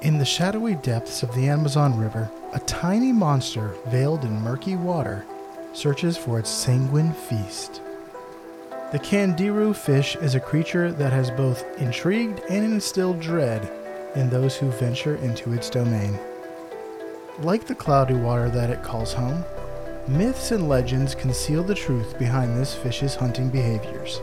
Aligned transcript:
In 0.00 0.16
the 0.16 0.24
shadowy 0.24 0.76
depths 0.76 1.24
of 1.24 1.34
the 1.34 1.48
Amazon 1.48 1.98
River, 1.98 2.30
a 2.52 2.60
tiny 2.60 3.10
monster 3.10 3.74
veiled 3.88 4.24
in 4.24 4.40
murky 4.40 4.76
water 4.76 5.26
searches 5.72 6.16
for 6.16 6.38
its 6.38 6.48
sanguine 6.48 7.12
feast. 7.12 7.82
The 8.92 9.00
Candiru 9.00 9.74
fish 9.74 10.14
is 10.16 10.36
a 10.36 10.40
creature 10.40 10.92
that 10.92 11.12
has 11.12 11.32
both 11.32 11.64
intrigued 11.80 12.40
and 12.48 12.64
instilled 12.64 13.18
dread 13.18 13.68
in 14.14 14.30
those 14.30 14.56
who 14.56 14.70
venture 14.70 15.16
into 15.16 15.52
its 15.52 15.68
domain. 15.68 16.16
Like 17.40 17.66
the 17.66 17.74
cloudy 17.74 18.14
water 18.14 18.48
that 18.50 18.70
it 18.70 18.84
calls 18.84 19.12
home, 19.12 19.44
myths 20.06 20.52
and 20.52 20.68
legends 20.68 21.16
conceal 21.16 21.64
the 21.64 21.74
truth 21.74 22.16
behind 22.20 22.56
this 22.56 22.72
fish's 22.72 23.16
hunting 23.16 23.50
behaviors. 23.50 24.20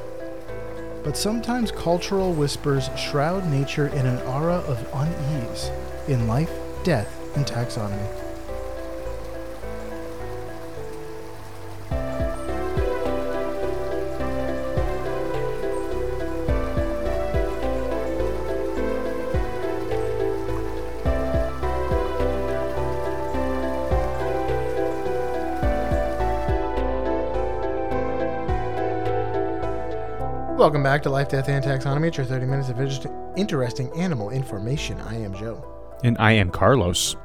But 1.05 1.15
sometimes 1.15 1.71
cultural 1.71 2.33
whispers 2.33 2.89
shroud 2.97 3.47
nature 3.47 3.87
in 3.87 4.07
an 4.07 4.19
aura 4.23 4.55
of 4.55 4.85
unease 4.91 5.69
in 6.07 6.27
life, 6.27 6.51
death, 6.83 7.15
and 7.35 7.45
taxonomy. 7.45 8.24
Welcome 30.65 30.81
back 30.81 31.03
to 31.03 31.11
Life, 31.11 31.29
Death, 31.29 31.47
and 31.47 31.63
Taxonomy. 31.63 32.07
It's 32.07 32.17
your 32.17 32.25
30 32.25 32.47
minutes 32.47 32.69
of 32.69 32.79
interesting 33.37 33.91
animal 33.95 34.31
information. 34.31 34.99
I 35.01 35.13
am 35.13 35.31
Joe. 35.35 35.63
And 36.03 36.17
I 36.17 36.31
am 36.31 36.49
Carlos. 36.49 37.15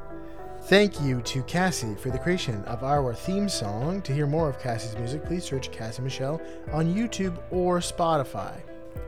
Thank 0.65 1.01
you 1.01 1.23
to 1.23 1.41
Cassie 1.41 1.95
for 1.95 2.11
the 2.11 2.19
creation 2.19 2.63
of 2.65 2.83
our 2.83 3.15
theme 3.15 3.49
song. 3.49 4.03
To 4.03 4.13
hear 4.13 4.27
more 4.27 4.47
of 4.47 4.59
Cassie's 4.59 4.95
music, 4.95 5.25
please 5.25 5.43
search 5.43 5.71
Cassie 5.71 6.03
Michelle 6.03 6.39
on 6.71 6.93
YouTube 6.93 7.35
or 7.49 7.79
Spotify. 7.79 8.61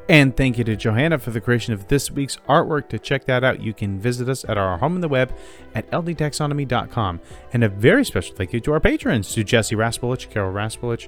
And 0.09 0.36
thank 0.36 0.58
you 0.58 0.64
to 0.64 0.75
Johanna 0.75 1.20
for 1.20 1.30
the 1.30 1.40
creation 1.40 1.75
of 1.75 1.88
this 1.88 2.09
week's 2.09 2.38
artwork. 2.50 2.90
To 2.90 2.97
check 2.97 3.25
that 3.25 3.44
out, 3.44 3.62
you 3.62 3.72
can 3.72 4.00
visit 4.00 4.28
us 4.28 4.44
at 4.45 4.58
our 4.58 4.80
home 4.80 4.95
on 4.95 5.02
the 5.02 5.08
web 5.08 5.31
at 5.75 5.88
ldtaxonomy.com. 5.92 7.22
And 7.53 7.64
a 7.64 7.70
very 7.70 8.03
special 8.03 8.36
thank 8.36 8.52
you 8.52 8.59
to 8.62 8.73
our 8.73 8.80
patrons, 8.80 9.31
to 9.36 9.44
Jesse 9.44 9.75
Raspolich, 9.75 10.31
Carol 10.31 10.52
Raspolich, 10.52 11.08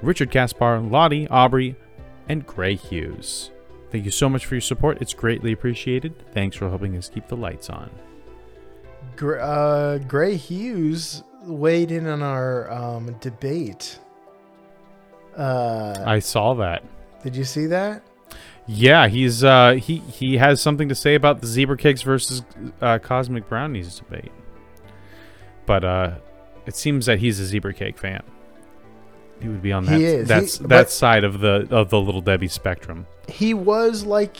Richard 0.00 0.30
Kaspar, 0.30 0.80
Lottie, 0.80 1.28
Aubrey, 1.28 1.76
and 2.28 2.46
Gray 2.46 2.74
Hughes. 2.74 3.50
Thank 3.90 4.04
you 4.04 4.10
so 4.10 4.28
much 4.28 4.46
for 4.46 4.54
your 4.54 4.62
support. 4.62 5.02
It's 5.02 5.12
greatly 5.12 5.52
appreciated. 5.52 6.14
Thanks 6.32 6.56
for 6.56 6.68
helping 6.68 6.96
us 6.96 7.08
keep 7.08 7.28
the 7.28 7.36
lights 7.36 7.68
on. 7.68 7.90
Gr- 9.16 9.38
uh, 9.38 9.98
Gray 9.98 10.36
Hughes 10.36 11.22
weighed 11.44 11.90
in 11.90 12.06
on 12.06 12.22
our 12.22 12.70
um, 12.70 13.14
debate. 13.20 13.98
Uh, 15.36 15.94
I 16.06 16.18
saw 16.20 16.54
that. 16.54 16.84
did 17.22 17.36
you 17.36 17.44
see 17.44 17.66
that? 17.66 18.02
Yeah, 18.66 19.08
he's 19.08 19.42
uh, 19.42 19.72
he 19.72 19.98
he 19.98 20.36
has 20.36 20.60
something 20.60 20.88
to 20.88 20.94
say 20.94 21.14
about 21.14 21.40
the 21.40 21.46
zebra 21.46 21.76
cakes 21.76 22.02
versus 22.02 22.42
uh, 22.80 22.98
cosmic 22.98 23.48
brownies 23.48 23.98
debate. 23.98 24.30
But 25.66 25.84
uh, 25.84 26.14
it 26.64 26.76
seems 26.76 27.06
that 27.06 27.18
he's 27.18 27.40
a 27.40 27.44
zebra 27.44 27.74
cake 27.74 27.98
fan. 27.98 28.22
He 29.42 29.48
would 29.48 29.60
be 29.62 29.72
on 29.72 29.84
that 29.86 29.98
He 29.98 30.04
is. 30.06 30.28
that's 30.28 30.58
He- 30.58 30.62
that 30.62 30.68
but- 30.68 30.90
side 30.90 31.24
of 31.24 31.40
the 31.40 31.66
of 31.70 31.90
the 31.90 32.00
little 32.00 32.20
Debbie 32.20 32.48
spectrum. 32.48 33.06
He 33.28 33.52
was 33.54 34.04
like 34.06 34.36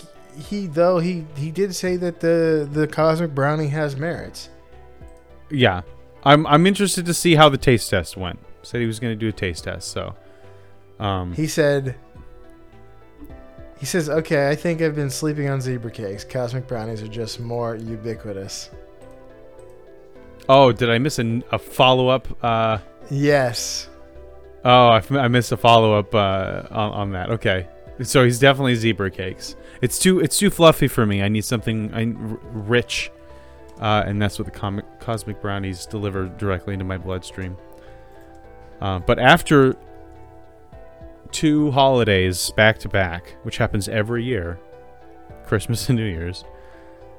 he 0.48 0.66
though 0.66 0.98
he 0.98 1.26
he 1.36 1.50
did 1.50 1.74
say 1.74 1.96
that 1.96 2.20
the 2.20 2.68
the 2.70 2.86
cosmic 2.86 3.34
brownie 3.34 3.68
has 3.68 3.96
merits. 3.96 4.48
Yeah, 5.50 5.82
I'm 6.24 6.46
I'm 6.46 6.66
interested 6.66 7.04
to 7.06 7.14
see 7.14 7.34
how 7.34 7.48
the 7.48 7.58
taste 7.58 7.90
test 7.90 8.16
went. 8.16 8.38
Said 8.62 8.80
he 8.80 8.86
was 8.86 8.98
going 9.00 9.12
to 9.12 9.18
do 9.18 9.28
a 9.28 9.32
taste 9.32 9.64
test, 9.64 9.88
so 9.90 10.14
um, 11.00 11.32
He 11.34 11.46
said 11.48 11.96
he 13.78 13.86
says, 13.86 14.08
"Okay, 14.08 14.48
I 14.48 14.54
think 14.54 14.80
I've 14.80 14.94
been 14.94 15.10
sleeping 15.10 15.48
on 15.48 15.60
zebra 15.60 15.90
cakes. 15.90 16.22
Cosmic 16.24 16.68
brownies 16.68 17.02
are 17.02 17.08
just 17.08 17.40
more 17.40 17.74
ubiquitous." 17.76 18.70
oh, 20.48 20.72
did 20.72 20.90
I 20.90 20.98
miss 20.98 21.18
a, 21.18 21.42
a 21.52 21.58
follow 21.58 22.08
up? 22.08 22.26
Uh, 22.42 22.78
Yes. 23.10 23.88
Oh, 24.64 25.00
I, 25.10 25.28
missed 25.28 25.52
a 25.52 25.56
follow 25.56 25.98
up 25.98 26.14
uh, 26.14 26.62
on, 26.70 26.92
on 26.92 27.10
that. 27.12 27.30
Okay, 27.30 27.68
so 28.02 28.24
he's 28.24 28.38
definitely 28.38 28.74
zebra 28.74 29.10
cakes. 29.10 29.56
It's 29.80 29.98
too 29.98 30.20
it's 30.20 30.38
too 30.38 30.50
fluffy 30.50 30.88
for 30.88 31.06
me. 31.06 31.22
I 31.22 31.28
need 31.28 31.44
something 31.44 32.38
rich, 32.52 33.10
uh, 33.80 34.04
and 34.06 34.20
that's 34.20 34.38
what 34.38 34.52
the 34.52 34.82
cosmic 35.00 35.40
brownies 35.40 35.86
deliver 35.86 36.26
directly 36.26 36.74
into 36.74 36.84
my 36.84 36.98
bloodstream. 36.98 37.56
Uh, 38.80 38.98
but 38.98 39.18
after 39.18 39.76
two 41.30 41.70
holidays 41.70 42.50
back 42.56 42.78
to 42.78 42.88
back, 42.88 43.36
which 43.42 43.56
happens 43.56 43.88
every 43.88 44.24
year, 44.24 44.58
Christmas 45.44 45.88
and 45.88 45.98
New 45.98 46.04
Year's, 46.04 46.44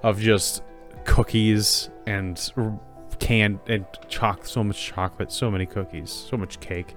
of 0.04 0.20
just 0.20 0.62
cookies 1.06 1.90
and 2.06 2.52
canned 3.20 3.60
and 3.68 3.86
choc 4.08 4.46
so 4.46 4.64
much 4.64 4.86
chocolate, 4.86 5.32
so 5.32 5.50
many 5.50 5.66
cookies, 5.66 6.12
so 6.12 6.38
much 6.38 6.60
cake. 6.60 6.96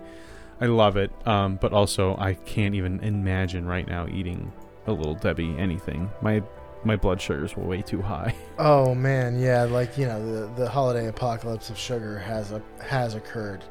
I 0.61 0.67
love 0.67 0.97
it. 0.97 1.11
Um, 1.27 1.57
but 1.57 1.73
also 1.73 2.17
I 2.19 2.35
can't 2.35 2.75
even 2.75 3.01
imagine 3.01 3.67
right 3.67 3.87
now 3.87 4.07
eating 4.09 4.53
a 4.87 4.93
little 4.93 5.15
Debbie 5.15 5.57
anything. 5.59 6.11
My 6.21 6.43
my 6.85 6.95
blood 6.95 7.21
sugars 7.21 7.57
were 7.57 7.65
way 7.65 7.83
too 7.83 8.03
high. 8.03 8.35
Oh 8.59 8.95
man, 8.95 9.39
yeah, 9.39 9.65
like 9.65 9.99
you 9.99 10.07
know, 10.07 10.25
the 10.25 10.47
the 10.55 10.67
holiday 10.67 11.09
apocalypse 11.09 11.69
of 11.69 11.77
sugar 11.77 12.19
has 12.19 12.53
a 12.53 12.63
has 12.83 13.15
occurred. 13.15 13.63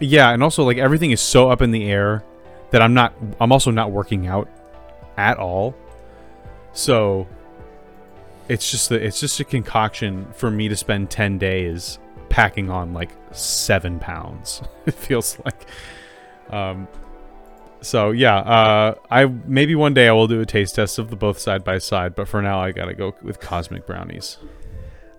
Yeah, 0.00 0.30
and 0.30 0.42
also 0.42 0.64
like 0.64 0.78
everything 0.78 1.10
is 1.10 1.20
so 1.20 1.50
up 1.50 1.60
in 1.60 1.70
the 1.70 1.84
air 1.84 2.24
that 2.70 2.80
I'm 2.80 2.94
not 2.94 3.12
I'm 3.40 3.52
also 3.52 3.70
not 3.70 3.92
working 3.92 4.26
out 4.26 4.48
at 5.18 5.36
all. 5.36 5.74
So 6.72 7.26
it's 8.48 8.70
just 8.70 8.90
a, 8.90 8.94
it's 8.94 9.20
just 9.20 9.38
a 9.40 9.44
concoction 9.44 10.26
for 10.32 10.50
me 10.50 10.68
to 10.68 10.76
spend 10.76 11.10
10 11.10 11.36
days 11.38 11.98
packing 12.28 12.70
on 12.70 12.94
like 12.94 13.10
7 13.32 13.98
pounds. 13.98 14.62
it 14.86 14.94
feels 14.94 15.38
like 15.44 15.66
um 16.50 16.88
so 17.80 18.10
yeah, 18.10 18.38
uh 18.38 18.94
I 19.10 19.26
maybe 19.26 19.74
one 19.74 19.94
day 19.94 20.08
I 20.08 20.12
will 20.12 20.26
do 20.26 20.40
a 20.40 20.46
taste 20.46 20.74
test 20.74 20.98
of 20.98 21.10
the 21.10 21.16
both 21.16 21.38
side 21.38 21.64
by 21.64 21.78
side, 21.78 22.14
but 22.14 22.28
for 22.28 22.42
now 22.42 22.60
I 22.60 22.72
got 22.72 22.86
to 22.86 22.94
go 22.94 23.14
with 23.22 23.40
cosmic 23.40 23.86
brownies. 23.86 24.38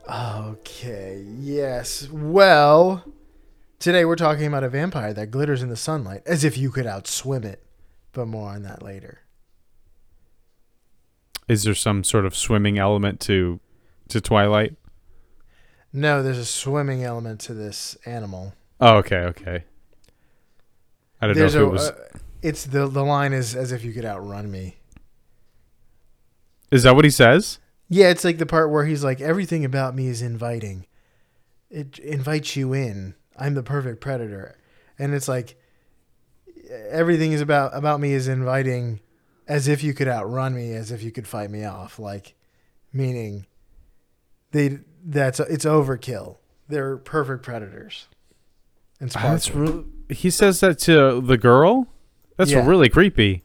Okay, 0.09 1.23
yes. 1.39 2.09
Well, 2.09 3.03
today 3.79 4.05
we're 4.05 4.15
talking 4.15 4.47
about 4.47 4.63
a 4.63 4.69
vampire 4.69 5.13
that 5.13 5.31
glitters 5.31 5.61
in 5.61 5.69
the 5.69 5.75
sunlight 5.75 6.21
as 6.25 6.43
if 6.43 6.57
you 6.57 6.71
could 6.71 6.85
outswim 6.85 7.43
it. 7.43 7.63
But 8.13 8.27
more 8.27 8.49
on 8.51 8.63
that 8.63 8.81
later. 8.81 9.19
Is 11.47 11.63
there 11.63 11.75
some 11.75 12.03
sort 12.03 12.25
of 12.25 12.35
swimming 12.35 12.77
element 12.79 13.19
to 13.21 13.59
to 14.09 14.21
Twilight? 14.21 14.75
No, 15.93 16.21
there's 16.21 16.37
a 16.37 16.45
swimming 16.45 17.03
element 17.03 17.39
to 17.41 17.53
this 17.53 17.97
animal. 18.05 18.53
Oh, 18.79 18.97
okay, 18.97 19.17
okay. 19.17 19.63
I 21.21 21.27
don't 21.27 21.35
There's 21.35 21.55
know 21.55 21.61
if 21.61 21.67
a 21.67 21.69
it 21.69 21.71
was. 21.71 21.89
uh, 21.89 22.07
it's 22.41 22.65
the 22.65 22.87
the 22.87 23.03
line 23.03 23.33
is 23.33 23.55
as 23.55 23.71
if 23.71 23.83
you 23.83 23.93
could 23.93 24.05
outrun 24.05 24.49
me. 24.51 24.77
is 26.71 26.83
that 26.83 26.95
what 26.95 27.05
he 27.05 27.11
says? 27.11 27.59
Yeah, 27.89 28.09
it's 28.09 28.23
like 28.25 28.37
the 28.37 28.45
part 28.45 28.69
where 28.69 28.85
he's 28.85 29.03
like, 29.03 29.21
everything 29.21 29.63
about 29.63 29.95
me 29.95 30.07
is 30.07 30.21
inviting. 30.21 30.85
It 31.69 31.97
invites 31.99 32.55
you 32.55 32.73
in. 32.73 33.15
I'm 33.37 33.53
the 33.53 33.63
perfect 33.63 34.01
predator, 34.01 34.57
and 34.99 35.13
it's 35.13 35.27
like 35.27 35.57
everything 36.89 37.31
is 37.31 37.41
about 37.41 37.75
about 37.75 37.99
me 37.99 38.13
is 38.13 38.27
inviting, 38.27 38.99
as 39.47 39.67
if 39.67 39.83
you 39.83 39.93
could 39.93 40.07
outrun 40.07 40.55
me, 40.55 40.71
as 40.73 40.91
if 40.91 41.01
you 41.03 41.11
could 41.11 41.27
fight 41.27 41.49
me 41.49 41.63
off. 41.63 41.97
Like, 41.99 42.35
meaning, 42.91 43.45
they 44.51 44.79
that's 45.05 45.39
it's 45.39 45.65
overkill. 45.65 46.37
They're 46.67 46.97
perfect 46.97 47.43
predators. 47.43 48.07
And 48.99 49.11
Ah, 49.15 49.21
That's 49.31 49.45
sparkly. 49.45 49.85
He 50.09 50.29
says 50.29 50.59
that 50.61 50.79
to 50.79 51.21
the 51.21 51.37
girl. 51.37 51.87
That's 52.37 52.51
Yeah. 52.51 52.65
really 52.65 52.89
creepy. 52.89 53.43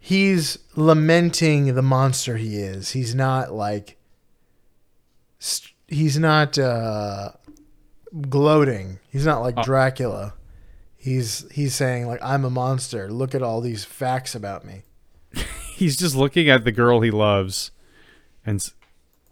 he's 0.00 0.58
lamenting 0.76 1.74
the 1.74 1.82
monster 1.82 2.36
he 2.36 2.56
is. 2.56 2.90
He's 2.92 3.14
not 3.14 3.52
like 3.52 3.96
st- 5.38 5.74
he's 5.88 6.18
not 6.18 6.56
uh 6.58 7.30
gloating. 8.28 8.98
He's 9.10 9.26
not 9.26 9.40
like 9.42 9.54
Oh. 9.58 9.62
Dracula. 9.64 10.34
He's 10.96 11.44
he's 11.52 11.74
saying 11.74 12.06
like 12.06 12.20
I'm 12.22 12.44
a 12.44 12.50
monster. 12.50 13.10
Look 13.10 13.34
at 13.34 13.42
all 13.42 13.60
these 13.60 13.84
facts 13.84 14.34
about 14.34 14.64
me. 14.64 14.82
He's 15.74 15.96
just 15.96 16.16
looking 16.16 16.48
at 16.48 16.64
the 16.64 16.72
girl 16.72 17.02
he 17.02 17.10
loves, 17.12 17.70
and 18.44 18.68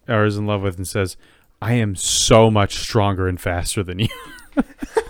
or 0.08 0.24
is 0.24 0.36
in 0.36 0.46
love 0.46 0.62
with, 0.62 0.76
and 0.76 0.86
says, 0.86 1.16
"I 1.60 1.72
am 1.74 1.96
so 1.96 2.50
much 2.52 2.76
stronger 2.76 3.26
and 3.26 3.40
faster 3.40 3.82
than 3.82 3.98
you. 3.98 4.08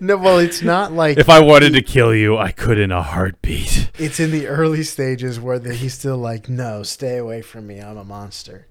No, 0.00 0.16
well, 0.16 0.38
it's 0.38 0.62
not 0.62 0.92
like 0.92 1.18
if 1.18 1.28
I 1.28 1.40
wanted 1.40 1.72
to 1.74 1.82
kill 1.82 2.14
you, 2.14 2.36
I 2.36 2.50
could 2.50 2.78
in 2.78 2.90
a 2.90 3.02
heartbeat." 3.02 3.90
it's 3.98 4.20
in 4.20 4.30
the 4.30 4.46
early 4.46 4.82
stages 4.82 5.40
where 5.40 5.58
the, 5.58 5.74
he's 5.74 5.94
still 5.94 6.16
like, 6.16 6.48
no, 6.48 6.82
stay 6.82 7.16
away 7.16 7.42
from 7.42 7.66
me. 7.66 7.80
I'm 7.80 7.96
a 7.96 8.04
monster. 8.04 8.66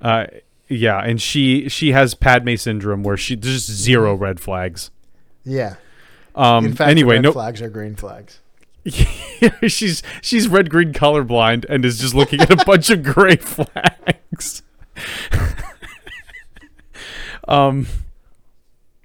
Uh, 0.00 0.26
yeah, 0.68 0.98
and 0.98 1.20
she 1.20 1.68
she 1.68 1.92
has 1.92 2.14
Padme 2.14 2.56
syndrome 2.56 3.02
where 3.02 3.16
she 3.16 3.36
there's 3.36 3.66
just 3.66 3.70
zero 3.70 4.14
red 4.14 4.40
flags. 4.40 4.90
Yeah. 5.44 5.76
Um, 6.34 6.66
In 6.66 6.74
fact, 6.74 6.90
anyway, 6.90 7.16
red 7.16 7.22
no, 7.22 7.32
flags 7.32 7.62
are 7.62 7.70
green 7.70 7.96
flags. 7.96 8.40
she's 9.66 10.02
she's 10.20 10.48
red 10.48 10.68
green 10.68 10.92
colorblind 10.92 11.64
and 11.68 11.84
is 11.84 11.98
just 11.98 12.14
looking 12.14 12.40
at 12.40 12.50
a 12.50 12.56
bunch 12.66 12.90
of 12.90 13.02
gray 13.02 13.36
flags. 13.36 14.62
um. 17.48 17.86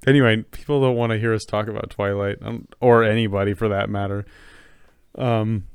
Anyway, 0.07 0.43
people 0.43 0.81
don't 0.81 0.95
want 0.95 1.11
to 1.11 1.19
hear 1.19 1.33
us 1.33 1.43
talk 1.45 1.67
about 1.67 1.89
Twilight, 1.89 2.37
um, 2.41 2.67
or 2.79 3.03
anybody 3.03 3.53
for 3.53 3.67
that 3.69 3.89
matter. 3.89 4.25
Um. 5.15 5.65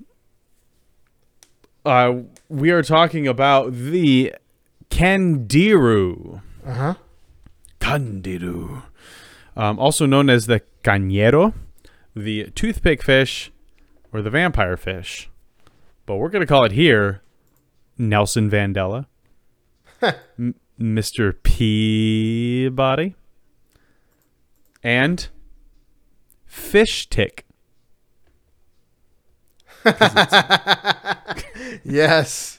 Uh, 1.84 2.20
we 2.48 2.70
are 2.70 2.82
talking 2.82 3.28
about 3.28 3.72
the 3.74 4.34
Candiru. 4.88 6.40
Uh 6.64 6.72
huh. 6.72 6.94
Candiru. 7.78 8.82
Um, 9.54 9.78
also 9.78 10.06
known 10.06 10.30
as 10.30 10.46
the 10.46 10.62
cañero, 10.82 11.52
the 12.16 12.50
toothpick 12.54 13.02
fish, 13.02 13.52
or 14.12 14.22
the 14.22 14.30
vampire 14.30 14.76
fish. 14.78 15.28
But 16.06 16.16
we're 16.16 16.30
going 16.30 16.40
to 16.40 16.46
call 16.46 16.64
it 16.64 16.72
here 16.72 17.22
Nelson 17.98 18.50
Vandella, 18.50 19.06
M- 20.38 20.54
Mr. 20.80 21.34
Peabody, 21.42 23.14
and 24.84 25.26
Fish 26.46 27.08
Tick. 27.08 27.44
Yes. 31.84 32.58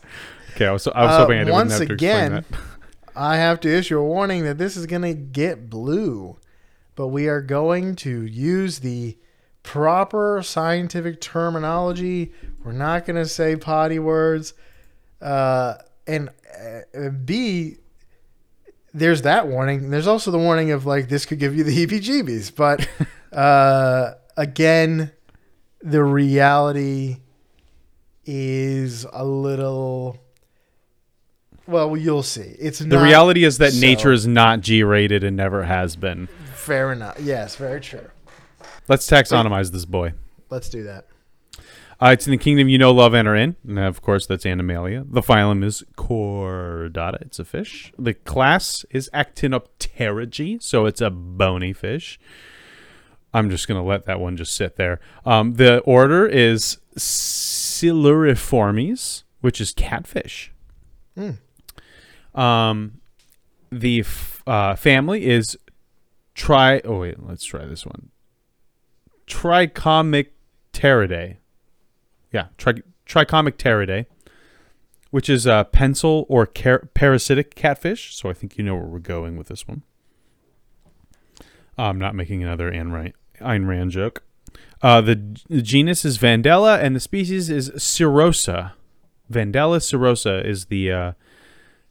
Okay, 0.56 0.66
I 0.68 0.72
was, 0.72 0.88
I 0.88 1.04
was 1.04 1.12
Uh, 1.12 1.18
hoping 1.18 1.38
I 1.38 1.44
didn't 1.44 1.54
once 1.54 1.78
have 1.78 1.88
to 1.88 1.94
again, 1.94 2.34
explain 2.38 2.62
I 3.16 3.38
have 3.38 3.60
to 3.62 3.70
issue 3.70 3.98
a 4.00 4.04
warning 4.04 4.44
that 4.44 4.58
this 4.58 4.76
is 4.76 4.86
going 4.86 5.02
to 5.04 5.14
get 5.14 5.70
blue, 5.70 6.38
but 6.96 7.08
we 7.08 7.28
are 7.28 7.42
going 7.42 7.96
to 7.98 8.22
use 8.24 8.80
the 8.80 9.18
proper 9.64 10.42
scientific 10.44 11.22
terminology. 11.22 12.32
We're 12.64 12.72
not 12.74 13.06
going 13.06 13.16
to 13.16 13.26
say 13.28 13.56
potty 13.56 14.00
words. 14.00 14.54
Uh, 15.22 15.76
and 16.08 16.30
uh, 16.94 17.10
B, 17.10 17.78
there's 18.96 19.22
that 19.24 19.48
warning. 19.48 19.90
There's 19.92 20.08
also 20.08 20.32
the 20.32 20.40
warning 20.40 20.72
of 20.72 20.86
like 20.86 21.10
this 21.10 21.26
could 21.26 21.38
give 21.40 21.56
you 21.56 21.64
the 21.64 21.72
heebie-jeebies. 21.86 22.56
But 22.56 22.88
uh, 23.38 24.14
again, 24.38 25.12
the 25.82 26.04
reality 26.04 27.18
is 28.26 29.06
a 29.12 29.24
little. 29.26 30.18
Well, 31.68 31.98
you'll 31.98 32.24
see. 32.24 32.56
It's 32.60 32.80
that. 32.80 32.88
not 32.88 32.98
The 33.00 33.04
reality 33.04 33.44
is 33.44 33.58
that 33.58 33.74
so- 33.74 33.80
nature 33.82 34.12
is 34.12 34.26
not 34.28 34.62
G 34.62 34.84
rated 34.84 35.24
and 35.24 35.36
never 35.36 35.64
has 35.64 35.96
been. 35.96 36.28
fair 36.54 36.92
enough. 36.92 37.18
Yes, 37.20 37.56
very 37.56 37.82
true. 37.82 38.08
Let's 38.88 39.08
taxonomize 39.10 39.72
this 39.72 39.86
boy. 39.86 40.14
Let's 40.50 40.70
do 40.70 40.84
that. 40.84 41.08
Uh, 42.02 42.08
it's 42.08 42.28
in 42.28 42.32
the 42.32 42.38
kingdom 42.38 42.68
you 42.68 42.78
know, 42.78 42.92
love, 42.92 43.14
and 43.14 43.28
are 43.28 43.36
in. 43.36 43.56
And 43.68 43.80
of 43.80 44.02
course, 44.02 44.26
that's 44.26 44.46
Animalia. 44.46 45.06
The 45.08 45.22
phylum 45.22 45.64
is 45.64 45.84
Chordata. 45.96 47.22
It's 47.22 47.40
a 47.40 47.46
fish. 47.46 47.94
The 47.98 48.14
class 48.14 48.86
is 48.90 49.10
Actinopterygii, 49.14 50.62
so 50.62 50.86
it's 50.86 51.02
a 51.02 51.10
bony 51.10 51.74
fish. 51.74 52.20
I'm 53.34 53.50
just 53.50 53.68
going 53.68 53.82
to 53.82 53.88
let 53.88 54.06
that 54.06 54.20
one 54.20 54.38
just 54.38 54.56
sit 54.56 54.76
there. 54.76 55.00
Um, 55.26 55.56
the 55.56 55.80
order 55.80 56.26
is 56.26 56.78
Siluriformes, 56.96 59.24
which 59.42 59.60
is 59.60 59.74
catfish. 59.74 60.54
Hmm. 61.18 61.32
Um, 62.40 63.02
the 63.72 64.02
f- 64.02 64.44
uh, 64.48 64.76
family 64.76 65.26
is 65.26 65.58
Tri. 66.34 66.82
Oh, 66.84 67.00
wait, 67.00 67.24
let's 67.24 67.46
try 67.46 67.66
this 67.66 67.86
one. 67.86 68.10
Trichomycteridae 69.28 71.38
yeah, 72.36 72.48
tri- 72.58 72.84
Trichomycteridae, 73.08 74.08
which 75.10 75.30
is 75.30 75.46
a 75.46 75.66
pencil 75.72 76.26
or 76.28 76.46
car- 76.46 76.90
parasitic 76.94 77.56
catfish. 77.56 78.14
So 78.14 78.30
I 78.30 78.34
think 78.34 78.58
you 78.58 78.64
know 78.66 78.76
where 78.76 78.84
we're 78.84 79.00
going 79.00 79.38
with 79.38 79.48
this 79.48 79.66
one. 79.66 79.84
I'm 81.78 81.98
not 81.98 82.14
making 82.14 82.44
another 82.44 82.70
Ayn 82.70 82.92
Rand, 82.92 83.14
Ayn 83.40 83.68
Rand 83.68 83.92
joke. 83.92 84.24
Uh, 84.82 85.00
the, 85.00 85.40
the 85.50 85.62
genus 85.62 86.04
is 86.04 86.18
Vandella, 86.18 86.78
and 86.78 86.94
the 86.94 87.00
species 87.00 87.50
is 87.50 87.72
Cirrhosa. 87.72 88.74
Vandella 89.32 89.80
cirrhosa 89.80 90.46
is 90.46 90.66
the 90.66 90.92
uh, 90.92 91.12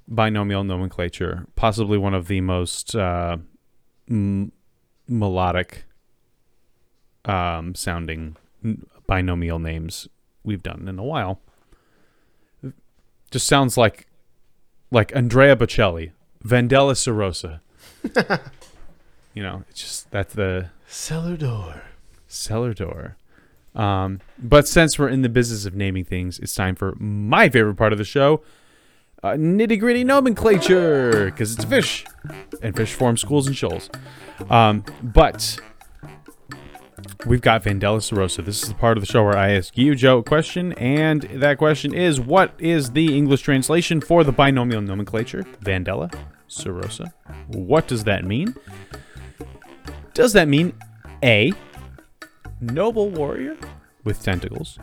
binomial 0.07 0.63
nomenclature, 0.63 1.47
possibly 1.57 1.97
one 1.97 2.15
of 2.15 2.29
the 2.29 2.43
most 2.43 2.95
uh, 2.95 3.39
m- 4.11 4.53
melodic 5.09 5.85
um, 7.25 7.75
sounding 7.75 8.37
binomial 9.07 9.59
names 9.59 10.07
we've 10.45 10.63
done 10.63 10.87
in 10.89 10.99
a 10.99 11.03
while. 11.05 11.41
Just 13.31 13.47
sounds 13.47 13.77
like 13.77 14.07
like 14.91 15.15
Andrea 15.17 15.57
Bocelli, 15.57 16.13
Vandella 16.45 16.95
Cirrhosa. 16.95 17.61
you 19.35 19.43
know, 19.43 19.65
it's 19.71 19.81
just 19.81 20.11
that's 20.11 20.35
the 20.35 20.71
Cellar 20.87 21.37
door. 21.37 21.83
cellar 22.29 22.75
door. 22.75 23.17
Um, 23.75 24.21
but 24.39 24.69
since 24.69 24.99
we're 25.01 25.09
in 25.09 25.23
the 25.23 25.29
business 25.29 25.67
of 25.67 25.75
naming 25.75 26.05
things, 26.05 26.39
it's 26.39 26.55
time 26.55 26.77
for 26.77 26.95
my 26.97 27.49
favorite 27.49 27.75
part 27.75 27.93
of 27.93 27.99
the 27.99 28.05
show, 28.05 28.41
uh, 29.25 29.33
nitty 29.33 29.81
gritty 29.81 30.05
nomenclature, 30.05 31.25
because 31.25 31.57
it's 31.57 31.65
fish, 31.65 32.05
and 32.63 32.77
fish 32.77 32.95
form 32.95 33.17
schools 33.17 33.49
and 33.49 33.57
shoals. 33.57 33.91
Um, 34.49 34.85
but 35.03 35.59
we've 37.27 37.41
got 37.41 37.63
Vandella 37.63 37.99
Cirrhosa. 37.99 38.45
This 38.45 38.63
is 38.63 38.69
the 38.69 38.75
part 38.75 38.97
of 38.97 39.03
the 39.03 39.11
show 39.11 39.25
where 39.25 39.37
I 39.37 39.53
ask 39.53 39.77
you, 39.77 39.95
Joe, 39.95 40.19
a 40.19 40.23
question, 40.23 40.73
and 40.75 41.23
that 41.23 41.59
question 41.59 41.95
is 41.95 42.21
what 42.21 42.55
is 42.59 42.93
the 42.93 43.17
English 43.17 43.43
translation 43.43 44.01
for 44.01 44.25
the 44.25 44.33
binomial 44.33 44.81
nomenclature, 44.81 45.43
Vandella 45.63 46.15
Cirrhosa? 46.49 47.13
What 47.49 47.89
does 47.89 48.05
that 48.05 48.25
mean? 48.25 48.55
Does 50.13 50.33
that 50.35 50.49
mean 50.49 50.73
A, 51.23 51.53
noble 52.61 53.11
warrior 53.11 53.57
with 54.05 54.23
tentacles, 54.23 54.79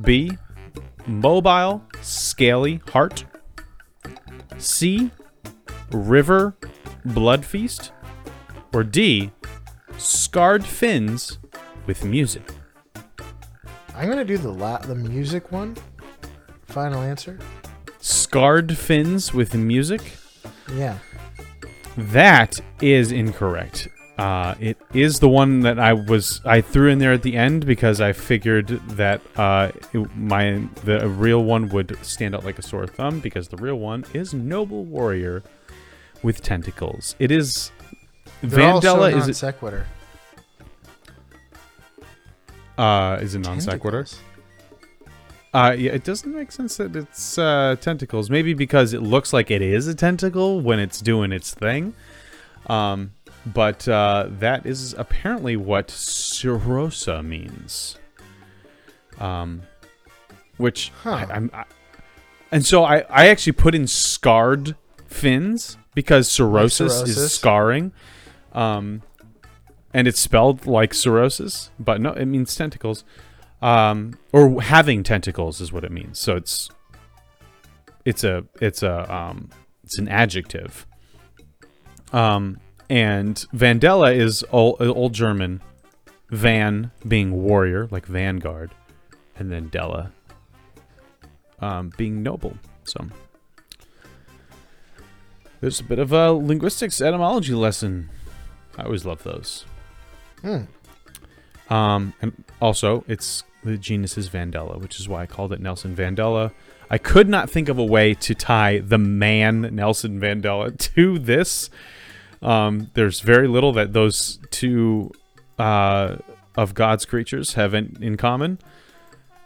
B, 0.00 0.32
mobile, 1.06 1.84
scaly 2.00 2.80
heart, 2.88 3.24
C, 4.58 5.10
river 5.92 6.56
blood 7.04 7.44
feast, 7.44 7.92
or 8.72 8.84
D, 8.84 9.30
scarred 10.00 10.64
fins 10.64 11.38
with 11.86 12.04
music? 12.04 12.42
I'm 13.94 14.08
gonna 14.08 14.24
do 14.24 14.38
the 14.38 14.50
la- 14.52 14.78
the 14.78 14.94
music 14.94 15.52
one. 15.52 15.76
Final 16.66 17.02
answer. 17.02 17.38
Scarred 17.98 18.76
fins 18.76 19.34
with 19.34 19.54
music? 19.54 20.00
Yeah. 20.74 20.98
That 21.96 22.60
is 22.80 23.12
incorrect. 23.12 23.88
Uh, 24.16 24.54
it 24.60 24.76
is 24.94 25.18
the 25.20 25.28
one 25.28 25.60
that 25.60 25.78
I 25.78 25.92
was 25.94 26.40
I 26.44 26.60
threw 26.60 26.88
in 26.90 26.98
there 26.98 27.12
at 27.12 27.22
the 27.22 27.36
end 27.36 27.64
because 27.66 28.00
I 28.00 28.12
figured 28.12 28.68
that 28.90 29.20
uh, 29.36 29.72
it- 29.92 30.16
my 30.16 30.62
the 30.84 31.08
real 31.08 31.42
one 31.44 31.68
would 31.70 31.96
stand 32.02 32.34
out 32.34 32.44
like 32.44 32.58
a 32.58 32.62
sore 32.62 32.86
thumb 32.86 33.20
because 33.20 33.48
the 33.48 33.56
real 33.56 33.76
one 33.78 34.04
is 34.14 34.32
noble 34.32 34.84
warrior 34.84 35.42
with 36.22 36.42
tentacles. 36.42 37.16
It 37.18 37.30
is 37.30 37.72
They're 38.42 38.60
Vandella 38.60 39.10
non 39.10 39.20
is 39.20 39.28
it 39.28 39.34
sequitur. 39.36 39.86
uh 42.78 43.18
is 43.20 43.34
it 43.34 43.40
non 43.40 43.60
sequitur? 43.60 44.06
Uh, 45.52 45.74
yeah, 45.76 45.90
it 45.90 46.04
doesn't 46.04 46.32
make 46.32 46.52
sense 46.52 46.76
that 46.76 46.94
it's 46.94 47.36
uh, 47.36 47.74
tentacles. 47.80 48.30
Maybe 48.30 48.54
because 48.54 48.92
it 48.92 49.02
looks 49.02 49.32
like 49.32 49.50
it 49.50 49.60
is 49.62 49.88
a 49.88 49.94
tentacle 49.96 50.60
when 50.60 50.78
it's 50.78 51.00
doing 51.00 51.32
its 51.32 51.52
thing. 51.52 51.92
Um, 52.68 53.12
but 53.44 53.88
uh, 53.88 54.28
that 54.38 54.64
is 54.64 54.94
apparently 54.96 55.56
what 55.56 55.88
Cirrhosa 55.88 57.24
means. 57.24 57.98
Um, 59.18 59.62
which 60.56 60.92
Huh. 61.02 61.26
I, 61.28 61.34
I'm, 61.34 61.50
I, 61.52 61.64
and 62.52 62.64
so 62.64 62.84
I, 62.84 62.98
I 63.10 63.26
actually 63.28 63.52
put 63.52 63.74
in 63.74 63.86
scarred 63.88 64.76
fins 65.08 65.78
because 65.94 66.28
cirrhosis, 66.28 66.94
cirrhosis? 66.94 67.16
is 67.16 67.32
scarring. 67.32 67.92
Um, 68.52 69.02
and 69.92 70.06
it's 70.06 70.20
spelled 70.20 70.66
like 70.66 70.94
cirrhosis, 70.94 71.70
but 71.78 72.00
no, 72.00 72.12
it 72.12 72.26
means 72.26 72.54
tentacles 72.54 73.04
um, 73.62 74.18
or 74.32 74.62
having 74.62 75.02
tentacles 75.02 75.60
is 75.60 75.72
what 75.72 75.84
it 75.84 75.92
means. 75.92 76.18
So 76.18 76.36
it's 76.36 76.70
it's 78.04 78.24
a 78.24 78.44
it's 78.60 78.82
a 78.82 79.12
um, 79.12 79.50
it's 79.84 79.98
an 79.98 80.08
adjective. 80.08 80.86
Um, 82.12 82.58
and 82.88 83.36
Vandella 83.54 84.14
is 84.14 84.44
old, 84.50 84.80
old 84.80 85.12
German, 85.12 85.60
Van 86.30 86.90
being 87.06 87.42
warrior, 87.42 87.86
like 87.90 88.06
vanguard, 88.06 88.72
and 89.36 89.52
then 89.52 89.68
Della 89.68 90.10
um, 91.60 91.92
being 91.96 92.22
noble. 92.22 92.56
So 92.84 93.06
There's 95.60 95.78
a 95.78 95.84
bit 95.84 95.98
of 95.98 96.12
a 96.12 96.32
linguistics 96.32 97.00
etymology 97.00 97.54
lesson. 97.54 98.10
I 98.76 98.84
always 98.84 99.04
love 99.04 99.22
those. 99.22 99.64
Hmm. 100.42 100.62
Um, 101.68 102.14
and 102.20 102.44
also, 102.60 103.04
it's 103.06 103.44
the 103.62 103.76
genus 103.76 104.16
is 104.16 104.28
Vandella, 104.28 104.80
which 104.80 104.98
is 104.98 105.08
why 105.08 105.22
I 105.22 105.26
called 105.26 105.52
it 105.52 105.60
Nelson 105.60 105.94
Vandella. 105.94 106.52
I 106.90 106.98
could 106.98 107.28
not 107.28 107.48
think 107.48 107.68
of 107.68 107.78
a 107.78 107.84
way 107.84 108.14
to 108.14 108.34
tie 108.34 108.78
the 108.78 108.98
man 108.98 109.74
Nelson 109.74 110.20
Vandella 110.20 110.76
to 110.94 111.18
this. 111.18 111.70
Um, 112.42 112.90
there's 112.94 113.20
very 113.20 113.46
little 113.46 113.72
that 113.74 113.92
those 113.92 114.38
two 114.50 115.12
uh, 115.58 116.16
of 116.56 116.74
God's 116.74 117.04
creatures 117.04 117.54
have 117.54 117.74
in, 117.74 117.96
in 118.00 118.16
common. 118.16 118.58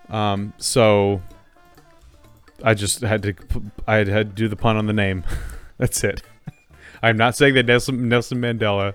Um, 0.09 0.53
so 0.59 1.23
I 2.63 2.75
just 2.75 3.01
had 3.01 3.23
to 3.23 3.35
I 3.87 3.97
had 3.97 4.07
to 4.07 4.25
do 4.25 4.49
the 4.49 4.57
pun 4.57 4.77
on 4.77 4.87
the 4.87 4.93
name. 4.93 5.25
That's 5.79 6.05
it. 6.05 6.23
I'm 7.03 7.17
not 7.17 7.37
saying 7.37 7.55
that 7.55 7.67
Nelson, 7.67 8.09
Nelson 8.09 8.39
Mandela 8.41 8.95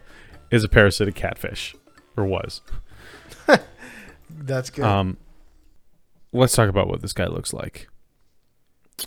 is 0.52 0.64
a 0.64 0.70
parasitic 0.70 1.16
catfish, 1.16 1.76
or 2.18 2.26
was. 2.26 2.62
That's 4.30 4.70
good. 4.70 4.86
Um, 4.86 5.18
let's 6.32 6.54
talk 6.54 6.70
about 6.70 6.88
what 6.88 7.02
this 7.02 7.14
guy 7.14 7.28
looks 7.28 7.54
like. 7.54 7.88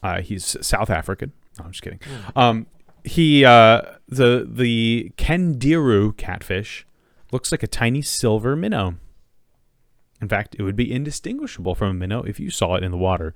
Uh, 0.02 0.22
he's 0.22 0.56
South 0.66 0.90
African. 0.90 1.32
No, 1.58 1.66
I'm 1.66 1.72
just 1.72 1.82
kidding. 1.82 2.00
Um, 2.34 2.66
he 3.04 3.44
uh, 3.44 3.82
the 4.08 4.48
the 4.50 5.12
Candiru 5.16 6.16
catfish 6.16 6.86
looks 7.30 7.52
like 7.52 7.62
a 7.62 7.66
tiny 7.66 8.02
silver 8.02 8.56
minnow. 8.56 8.96
In 10.20 10.28
fact, 10.28 10.54
it 10.58 10.62
would 10.62 10.76
be 10.76 10.92
indistinguishable 10.92 11.74
from 11.74 11.88
a 11.88 11.94
minnow 11.94 12.22
if 12.22 12.38
you 12.38 12.50
saw 12.50 12.76
it 12.76 12.84
in 12.84 12.92
the 12.92 12.96
water. 12.96 13.34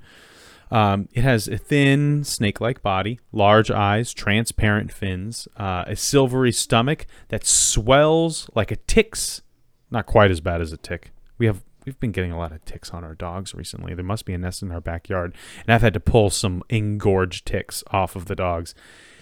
Um, 0.70 1.08
it 1.12 1.22
has 1.22 1.46
a 1.46 1.58
thin, 1.58 2.24
snake-like 2.24 2.82
body, 2.82 3.20
large 3.32 3.70
eyes, 3.70 4.12
transparent 4.12 4.92
fins, 4.92 5.46
uh, 5.56 5.84
a 5.86 5.94
silvery 5.94 6.52
stomach 6.52 7.06
that 7.28 7.46
swells 7.46 8.50
like 8.54 8.70
a 8.70 8.76
tick's. 8.76 9.42
Not 9.90 10.06
quite 10.06 10.32
as 10.32 10.40
bad 10.40 10.60
as 10.60 10.72
a 10.72 10.76
tick. 10.76 11.12
We 11.38 11.46
have 11.46 11.62
we've 11.84 12.00
been 12.00 12.10
getting 12.10 12.32
a 12.32 12.38
lot 12.38 12.50
of 12.50 12.64
ticks 12.64 12.90
on 12.90 13.04
our 13.04 13.14
dogs 13.14 13.54
recently. 13.54 13.94
There 13.94 14.04
must 14.04 14.24
be 14.24 14.34
a 14.34 14.38
nest 14.38 14.60
in 14.62 14.72
our 14.72 14.80
backyard, 14.80 15.34
and 15.64 15.72
I've 15.72 15.82
had 15.82 15.94
to 15.94 16.00
pull 16.00 16.30
some 16.30 16.64
engorged 16.68 17.46
ticks 17.46 17.84
off 17.92 18.16
of 18.16 18.24
the 18.26 18.34
dogs, 18.34 18.74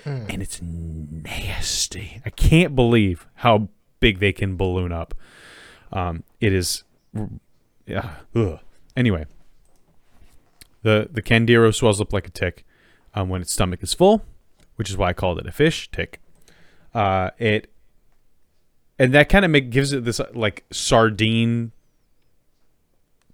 and 0.06 0.42
it's 0.42 0.62
nasty. 0.62 2.22
I 2.24 2.30
can't 2.30 2.74
believe 2.74 3.26
how 3.34 3.68
big 4.00 4.18
they 4.18 4.32
can 4.32 4.56
balloon 4.56 4.92
up. 4.92 5.14
Um, 5.92 6.24
it 6.40 6.52
is, 6.54 6.84
yeah. 7.86 8.16
Ugh. 8.34 8.58
Anyway, 8.96 9.26
the 10.84 11.08
the 11.10 11.22
Candiru 11.22 11.74
swells 11.74 12.00
up 12.00 12.12
like 12.12 12.28
a 12.28 12.30
tick 12.30 12.64
um, 13.14 13.28
when 13.28 13.40
its 13.40 13.52
stomach 13.52 13.82
is 13.82 13.92
full, 13.92 14.22
which 14.76 14.88
is 14.88 14.96
why 14.96 15.08
I 15.08 15.12
called 15.12 15.38
it 15.38 15.46
a 15.46 15.52
fish 15.52 15.90
tick. 15.90 16.20
Uh, 16.94 17.30
it 17.38 17.72
and 18.98 19.12
that 19.12 19.28
kind 19.28 19.44
of 19.44 19.70
gives 19.70 19.92
it 19.92 20.04
this 20.04 20.20
uh, 20.20 20.28
like 20.34 20.64
sardine 20.70 21.72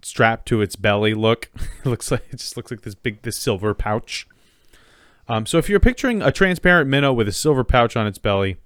strap 0.00 0.47
to 0.47 0.62
its 0.62 0.76
belly 0.76 1.12
look. 1.12 1.50
it 1.85 1.85
looks 1.87 2.11
like 2.11 2.25
it 2.30 2.37
just 2.37 2.57
looks 2.57 2.71
like 2.71 2.83
this 2.83 2.95
big 2.95 3.21
this 3.23 3.37
silver 3.37 3.75
pouch. 3.75 4.26
Um, 5.28 5.45
so 5.45 5.59
if 5.59 5.69
you're 5.69 5.80
picturing 5.80 6.23
a 6.23 6.33
transparent 6.33 6.88
minnow 6.88 7.12
with 7.12 7.28
a 7.28 7.33
silver 7.33 7.62
pouch 7.62 7.97
on 7.97 8.07
its 8.07 8.19
belly, 8.19 8.57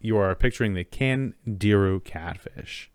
you 0.00 0.16
are 0.16 0.34
picturing 0.34 0.74
the 0.74 0.84
Candiru 0.84 2.02
catfish. 2.02 2.90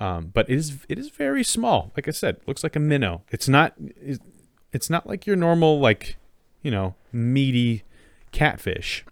Um, 0.00 0.30
but 0.32 0.48
it 0.48 0.54
is 0.56 0.78
it 0.88 0.98
is 0.98 1.10
very 1.10 1.42
small. 1.42 1.90
Like 1.96 2.06
I 2.08 2.12
said, 2.12 2.36
looks 2.46 2.62
like 2.62 2.76
a 2.76 2.80
minnow. 2.80 3.22
It's 3.30 3.48
not 3.48 3.74
it's- 4.02 4.90
not 4.90 5.06
like 5.08 5.26
your 5.26 5.34
normal 5.36 5.80
like 5.80 6.16
you 6.62 6.70
know 6.70 6.94
meaty 7.12 7.82
catfish. 8.30 9.04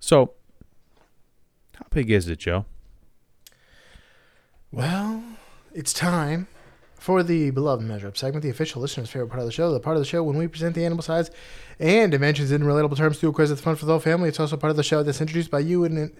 So 0.00 0.32
how 1.76 1.86
big 1.90 2.10
is 2.10 2.28
it, 2.28 2.38
Joe? 2.40 2.66
Well, 4.70 5.22
it's 5.72 5.92
time 5.92 6.46
for 6.98 7.22
the 7.22 7.50
beloved 7.50 7.84
measure 7.84 8.08
up 8.08 8.16
segment, 8.16 8.42
the 8.42 8.50
official 8.50 8.80
listener's 8.82 9.10
favorite 9.10 9.28
part 9.28 9.40
of 9.40 9.46
the 9.46 9.52
show, 9.52 9.72
the 9.72 9.80
part 9.80 9.96
of 9.96 10.00
the 10.02 10.06
show 10.08 10.22
when 10.22 10.36
we 10.36 10.46
present 10.48 10.74
the 10.74 10.84
animal 10.84 11.02
size 11.02 11.30
and 11.78 12.10
dimensions 12.10 12.50
in 12.50 12.62
relatable 12.62 12.96
terms 12.96 13.18
through 13.18 13.30
a 13.30 13.32
quiz 13.32 13.50
that's 13.50 13.60
fun 13.60 13.76
for 13.76 13.84
the 13.86 13.92
whole 13.92 14.00
family. 14.00 14.28
It's 14.28 14.40
also 14.40 14.56
part 14.56 14.70
of 14.70 14.76
the 14.76 14.82
show 14.82 15.02
that's 15.02 15.20
introduced 15.20 15.50
by 15.50 15.60
you 15.60 15.84
and 15.84 16.12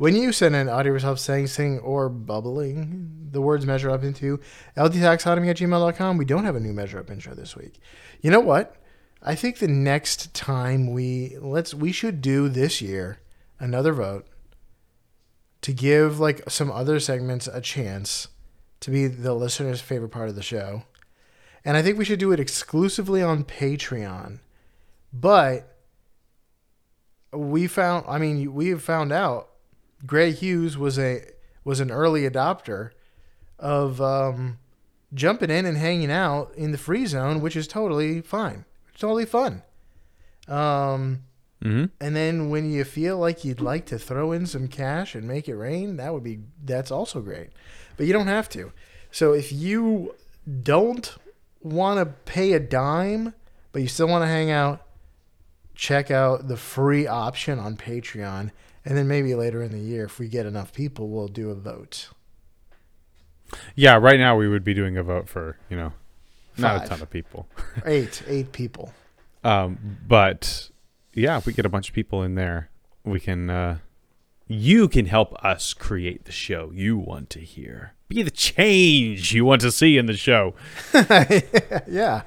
when 0.00 0.16
you 0.16 0.32
send 0.32 0.56
an 0.56 0.66
audio 0.66 0.94
yourself 0.94 1.18
saying, 1.18 1.46
sing, 1.46 1.78
or 1.80 2.08
bubbling 2.08 3.28
the 3.32 3.42
words 3.42 3.66
measure 3.66 3.90
up 3.90 4.02
into 4.02 4.40
ldtaxonomy 4.74 5.50
at 5.50 5.58
gmail.com. 5.58 6.16
We 6.16 6.24
don't 6.24 6.46
have 6.46 6.56
a 6.56 6.60
new 6.60 6.72
measure 6.72 6.98
up 6.98 7.10
intro 7.10 7.34
this 7.34 7.54
week. 7.54 7.78
You 8.22 8.30
know 8.30 8.40
what? 8.40 8.76
I 9.22 9.34
think 9.34 9.58
the 9.58 9.68
next 9.68 10.32
time 10.32 10.94
we 10.94 11.36
let's 11.38 11.74
we 11.74 11.92
should 11.92 12.22
do 12.22 12.48
this 12.48 12.80
year 12.80 13.20
another 13.58 13.92
vote 13.92 14.26
to 15.60 15.74
give 15.74 16.18
like 16.18 16.48
some 16.48 16.72
other 16.72 16.98
segments 16.98 17.46
a 17.46 17.60
chance 17.60 18.28
to 18.80 18.90
be 18.90 19.06
the 19.06 19.34
listener's 19.34 19.82
favorite 19.82 20.08
part 20.08 20.30
of 20.30 20.34
the 20.34 20.42
show. 20.42 20.84
And 21.62 21.76
I 21.76 21.82
think 21.82 21.98
we 21.98 22.06
should 22.06 22.18
do 22.18 22.32
it 22.32 22.40
exclusively 22.40 23.22
on 23.22 23.44
Patreon. 23.44 24.38
But 25.12 25.76
we 27.34 27.66
found 27.66 28.06
I 28.08 28.16
mean 28.16 28.54
we 28.54 28.68
have 28.68 28.82
found 28.82 29.12
out 29.12 29.49
Gray 30.06 30.32
Hughes 30.32 30.76
was 30.78 30.98
a 30.98 31.24
was 31.64 31.80
an 31.80 31.90
early 31.90 32.22
adopter 32.28 32.90
of 33.58 34.00
um, 34.00 34.58
jumping 35.12 35.50
in 35.50 35.66
and 35.66 35.76
hanging 35.76 36.10
out 36.10 36.52
in 36.56 36.72
the 36.72 36.78
free 36.78 37.04
zone, 37.06 37.40
which 37.40 37.54
is 37.56 37.68
totally 37.68 38.20
fine. 38.22 38.64
It's 38.92 39.00
totally 39.00 39.26
fun. 39.26 39.62
Um, 40.48 41.24
Mm-hmm. 41.62 41.84
and 42.00 42.16
then 42.16 42.48
when 42.48 42.70
you 42.72 42.84
feel 42.84 43.18
like 43.18 43.44
you'd 43.44 43.60
like 43.60 43.84
to 43.84 43.98
throw 43.98 44.32
in 44.32 44.46
some 44.46 44.66
cash 44.66 45.14
and 45.14 45.28
make 45.28 45.46
it 45.46 45.54
rain, 45.56 45.98
that 45.98 46.14
would 46.14 46.24
be 46.24 46.38
that's 46.64 46.90
also 46.90 47.20
great. 47.20 47.50
But 47.98 48.06
you 48.06 48.14
don't 48.14 48.28
have 48.28 48.48
to. 48.50 48.72
So 49.10 49.34
if 49.34 49.52
you 49.52 50.14
don't 50.62 51.14
want 51.60 51.98
to 51.98 52.06
pay 52.24 52.54
a 52.54 52.60
dime, 52.60 53.34
but 53.72 53.82
you 53.82 53.88
still 53.88 54.08
want 54.08 54.22
to 54.22 54.26
hang 54.26 54.50
out, 54.50 54.86
check 55.74 56.10
out 56.10 56.48
the 56.48 56.56
free 56.56 57.06
option 57.06 57.58
on 57.58 57.76
Patreon. 57.76 58.52
And 58.84 58.96
then 58.96 59.06
maybe 59.08 59.34
later 59.34 59.62
in 59.62 59.72
the 59.72 59.78
year, 59.78 60.04
if 60.04 60.18
we 60.18 60.28
get 60.28 60.46
enough 60.46 60.72
people, 60.72 61.08
we'll 61.10 61.28
do 61.28 61.50
a 61.50 61.54
vote. 61.54 62.08
Yeah, 63.74 63.96
right 63.96 64.18
now 64.18 64.36
we 64.36 64.48
would 64.48 64.64
be 64.64 64.74
doing 64.74 64.96
a 64.96 65.02
vote 65.02 65.28
for 65.28 65.58
you 65.68 65.76
know 65.76 65.92
not 66.56 66.84
a 66.84 66.88
ton 66.88 67.02
of 67.02 67.10
people, 67.10 67.48
Eight, 67.84 68.22
eight 68.28 68.52
people. 68.52 68.92
um, 69.44 69.98
but 70.06 70.70
yeah, 71.14 71.36
if 71.36 71.46
we 71.46 71.52
get 71.52 71.66
a 71.66 71.68
bunch 71.68 71.88
of 71.88 71.94
people 71.94 72.22
in 72.22 72.34
there, 72.36 72.70
we 73.04 73.18
can. 73.20 73.50
Uh, 73.50 73.78
you 74.52 74.88
can 74.88 75.06
help 75.06 75.32
us 75.44 75.72
create 75.74 76.24
the 76.24 76.32
show 76.32 76.72
you 76.74 76.98
want 76.98 77.30
to 77.30 77.38
hear. 77.38 77.94
Be 78.08 78.22
the 78.24 78.32
change 78.32 79.32
you 79.32 79.44
want 79.44 79.60
to 79.60 79.70
see 79.70 79.96
in 79.96 80.06
the 80.06 80.16
show. 80.16 80.54
yeah. 81.88 82.22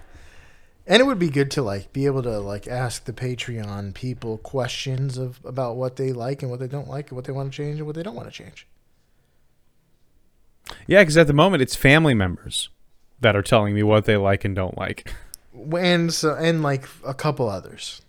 And 0.86 1.00
it 1.02 1.06
would 1.06 1.20
be 1.20 1.30
good 1.30 1.50
to 1.52 1.62
like 1.62 1.94
be 1.94 2.06
able 2.06 2.24
to 2.24 2.40
like 2.40 2.68
ask 2.68 3.06
the 3.06 3.14
Patreon 3.14 3.94
people 3.94 4.38
questions 4.38 5.18
of 5.18 5.40
about 5.46 5.78
what 5.78 5.96
they 5.96 6.12
like 6.12 6.42
and 6.42 6.52
what 6.52 6.60
they 6.60 6.68
don't 6.68 6.90
like 6.90 7.10
and 7.10 7.16
what 7.16 7.26
they 7.26 7.32
want 7.32 7.52
to 7.52 7.56
change 7.56 7.78
and 7.78 7.86
what 7.88 7.96
they 7.96 8.04
don't 8.04 8.16
want 8.16 8.28
to 8.28 8.34
change. 8.34 8.68
Yeah, 10.88 11.02
because 11.02 11.18
at 11.18 11.28
the 11.28 11.34
moment 11.34 11.62
it's 11.62 11.76
family 11.76 12.14
members 12.14 12.70
that 13.22 13.36
are 13.36 13.42
telling 13.42 13.74
me 13.74 13.84
what 13.84 14.06
they 14.06 14.18
like 14.18 14.44
and 14.44 14.56
don't 14.56 14.78
like. 14.78 15.14
And 15.78 16.14
so 16.14 16.36
and 16.36 16.62
like 16.62 16.86
a 17.06 17.14
couple 17.14 17.48
others. 17.50 18.02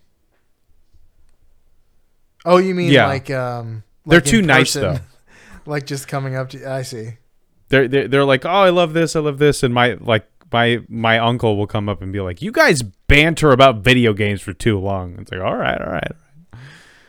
Oh, 2.44 2.58
you 2.58 2.74
mean 2.74 2.90
Yeah. 2.90 3.06
like 3.06 3.30
um 3.30 3.84
They're 4.04 4.18
like 4.18 4.26
in 4.26 4.30
too 4.32 4.42
nice, 4.42 4.72
though. 4.72 4.98
like 5.66 5.86
just 5.86 6.08
coming 6.08 6.34
up 6.34 6.50
to 6.50 6.68
I 6.68 6.82
see. 6.82 7.18
They're, 7.68 7.88
they're 7.88 8.08
they're 8.08 8.24
like, 8.24 8.44
oh, 8.44 8.48
I 8.50 8.70
love 8.70 8.92
this, 8.92 9.16
I 9.16 9.20
love 9.20 9.38
this, 9.38 9.62
and 9.62 9.72
my 9.72 9.94
like 10.00 10.26
my 10.54 10.78
my 10.88 11.18
uncle 11.18 11.56
will 11.56 11.66
come 11.66 11.88
up 11.88 12.00
and 12.00 12.12
be 12.12 12.20
like, 12.20 12.40
you 12.40 12.52
guys 12.52 12.82
banter 12.82 13.50
about 13.50 13.78
video 13.78 14.12
games 14.12 14.40
for 14.40 14.52
too 14.52 14.78
long. 14.78 15.18
It's 15.18 15.30
like, 15.32 15.40
all 15.40 15.56
right, 15.56 15.80
all 15.80 15.92
right, 15.92 16.12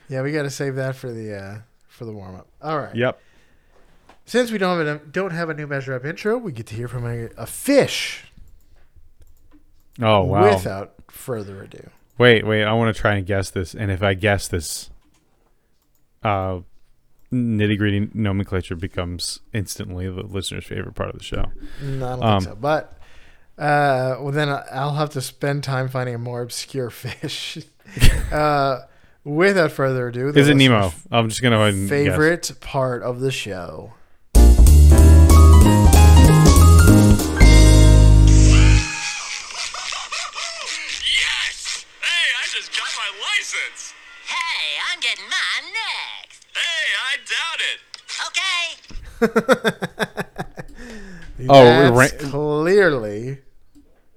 Yeah, 0.09 0.21
we 0.23 0.31
got 0.31 0.43
to 0.43 0.49
save 0.49 0.75
that 0.75 0.95
for 0.95 1.11
the 1.11 1.33
uh 1.35 1.57
for 1.87 2.05
the 2.05 2.11
warm 2.11 2.35
up. 2.35 2.47
All 2.61 2.77
right. 2.79 2.95
yep. 2.95 3.19
Since 4.25 4.49
we 4.51 4.57
don't 4.57 4.77
have 4.79 4.87
a 4.87 5.05
don't 5.05 5.31
have 5.31 5.49
a 5.49 5.53
new 5.53 5.67
measure 5.67 5.93
up 5.93 6.03
intro, 6.03 6.37
we 6.37 6.51
get 6.51 6.65
to 6.67 6.75
hear 6.75 6.87
from 6.87 7.05
a, 7.05 7.25
a 7.37 7.45
fish 7.45 8.23
Oh 10.01 10.23
wow. 10.23 10.55
without 10.55 10.93
further 11.09 11.61
ado. 11.63 11.89
Wait, 12.17 12.45
wait. 12.45 12.63
I 12.63 12.73
want 12.73 12.93
to 12.95 12.99
try 12.99 13.15
and 13.15 13.25
guess 13.27 13.49
this, 13.51 13.73
and 13.75 13.91
if 13.91 14.01
I 14.01 14.13
guess 14.13 14.47
this, 14.47 14.89
uh, 16.23 16.59
nitty 17.31 17.77
gritty 17.77 18.09
nomenclature 18.13 18.75
becomes 18.75 19.41
instantly 19.53 20.07
the 20.09 20.23
listener's 20.23 20.65
favorite 20.65 20.95
part 20.95 21.09
of 21.09 21.17
the 21.17 21.23
show. 21.23 21.51
No, 21.81 22.05
I 22.07 22.15
don't 22.15 22.23
Um, 22.23 22.41
think 22.41 22.53
so. 22.53 22.59
But 22.59 22.97
uh, 23.57 24.17
well, 24.19 24.31
then 24.31 24.49
I'll 24.49 24.95
have 24.95 25.11
to 25.11 25.21
spend 25.21 25.63
time 25.63 25.87
finding 25.89 26.15
a 26.15 26.17
more 26.19 26.41
obscure 26.41 26.89
fish. 26.89 27.57
uh, 28.31 28.79
without 29.23 29.71
further 29.71 30.09
ado, 30.09 30.29
Is 30.29 30.49
it 30.49 30.55
Nemo? 30.55 30.85
listener's 30.85 31.07
I'm 31.11 31.29
just 31.29 31.41
gonna 31.41 31.55
go 31.57 31.61
ahead 31.61 31.73
and 31.73 31.89
guess. 31.89 31.97
Favorite 32.07 32.51
part 32.61 33.03
of 33.03 33.19
the 33.21 33.31
show. 33.31 33.93
Yes! 40.55 41.85
Hey, 42.01 42.27
I 42.39 42.43
just 42.51 42.71
got 42.71 42.89
my 42.97 43.09
license! 43.27 43.93
Hey, 44.27 44.77
I'm 44.91 44.99
getting 44.99 45.25
mine 45.25 45.71
next. 45.73 46.45
Hey, 46.53 46.85
I 47.07 47.17
doubt 47.31 47.61
it. 47.71 47.79
Okay. 48.27 48.65
Oh, 51.47 51.91
ra- 51.93 52.07
clearly. 52.17 53.37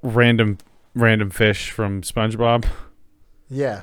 Random 0.03 0.59
random 0.95 1.31
fish 1.31 1.71
from 1.71 2.03
SpongeBob. 2.03 2.67
Yeah. 3.51 3.83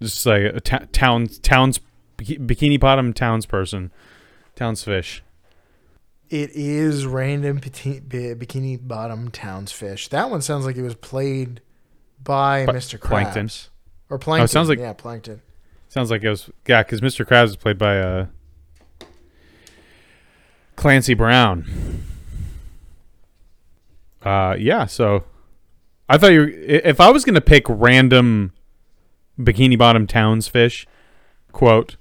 Just 0.00 0.24
like 0.26 0.42
a 0.42 0.60
ta- 0.60 0.86
town 0.92 1.26
towns 1.42 1.80
bikini 2.18 2.78
bottom 2.78 3.12
townsperson, 3.12 3.90
townsfish. 4.56 5.22
It 6.30 6.50
is 6.54 7.06
random 7.06 7.60
pati- 7.60 8.00
bi- 8.00 8.34
bikini 8.34 8.78
bottom 8.86 9.30
townsfish. 9.30 10.08
That 10.08 10.30
one 10.30 10.40
sounds 10.42 10.64
like 10.64 10.76
it 10.76 10.82
was 10.82 10.94
played 10.94 11.60
by 12.22 12.64
Pla- 12.64 12.74
Mr. 12.74 12.98
Krabs. 12.98 13.08
Plankton. 13.08 13.50
Or 14.10 14.18
Plankton. 14.18 14.44
It 14.44 14.48
sounds 14.48 14.68
like- 14.68 14.78
yeah, 14.78 14.92
Plankton. 14.92 15.40
Sounds 15.88 16.10
like 16.10 16.22
it 16.24 16.30
was 16.30 16.50
yeah, 16.66 16.82
because 16.82 17.00
Mr. 17.02 17.26
Krabs 17.26 17.48
is 17.48 17.56
played 17.56 17.76
by 17.78 17.98
uh 18.00 18.26
Clancy 20.76 21.14
Brown. 21.14 21.64
Uh, 24.24 24.56
yeah. 24.58 24.86
So 24.86 25.24
I 26.08 26.18
thought 26.18 26.32
you 26.32 26.40
were, 26.40 26.48
if 26.48 27.00
I 27.00 27.10
was 27.10 27.24
gonna 27.24 27.40
pick 27.40 27.64
random 27.68 28.52
bikini 29.38 29.76
bottom 29.78 30.06
towns 30.06 30.48
fish, 30.48 30.86
quote. 31.52 31.96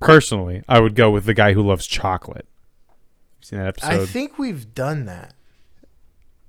Personally, 0.00 0.64
I 0.68 0.80
would 0.80 0.96
go 0.96 1.10
with 1.12 1.26
the 1.26 1.34
guy 1.34 1.52
who 1.52 1.62
loves 1.62 1.86
chocolate. 1.86 2.46
You 3.40 3.44
seen 3.46 3.58
that 3.60 3.68
episode? 3.68 4.00
I 4.02 4.04
think 4.06 4.36
we've 4.36 4.74
done 4.74 5.04
that. 5.06 5.34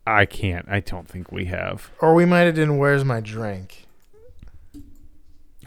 I 0.07 0.25
can't. 0.25 0.67
I 0.67 0.79
don't 0.79 1.07
think 1.07 1.31
we 1.31 1.45
have. 1.45 1.91
Or 1.99 2.15
we 2.15 2.25
might 2.25 2.41
have 2.41 2.55
done 2.55 2.79
Where's 2.79 3.05
My 3.05 3.19
Drink? 3.19 3.85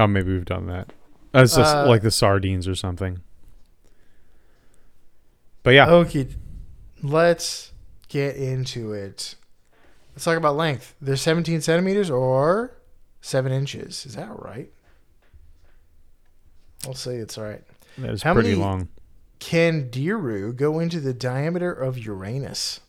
Oh, 0.01 0.07
maybe 0.09 0.33
we've 0.33 0.45
done 0.45 0.67
that. 0.67 0.93
That's 1.31 1.55
just 1.55 1.75
Uh, 1.77 1.87
like 1.87 2.03
the 2.03 2.11
sardines 2.11 2.67
or 2.67 2.75
something. 2.75 3.21
But 5.63 5.71
yeah, 5.75 5.89
Okay, 5.89 6.27
let's 7.03 7.73
get 8.17 8.37
into 8.37 8.93
it. 8.95 9.35
Let's 10.15 10.25
talk 10.25 10.39
about 10.39 10.57
length. 10.57 10.95
They're 11.03 11.17
17 11.17 11.61
centimeters 11.61 12.09
or 12.11 12.73
7 13.21 13.53
inches. 13.53 14.07
Is 14.07 14.15
that 14.15 14.31
right? 14.41 14.71
I'll 16.87 16.95
say 16.95 17.17
it's 17.17 17.37
all 17.37 17.45
right. 17.45 17.63
that 17.99 18.11
is 18.11 18.23
how 18.23 18.33
pretty 18.33 18.51
many- 18.51 18.61
long. 18.63 18.89
Candiru 19.39 20.57
go 20.57 20.79
into 20.79 20.99
the 20.99 21.13
diameter 21.13 21.71
of 21.71 21.99
Uranus? 21.99 22.81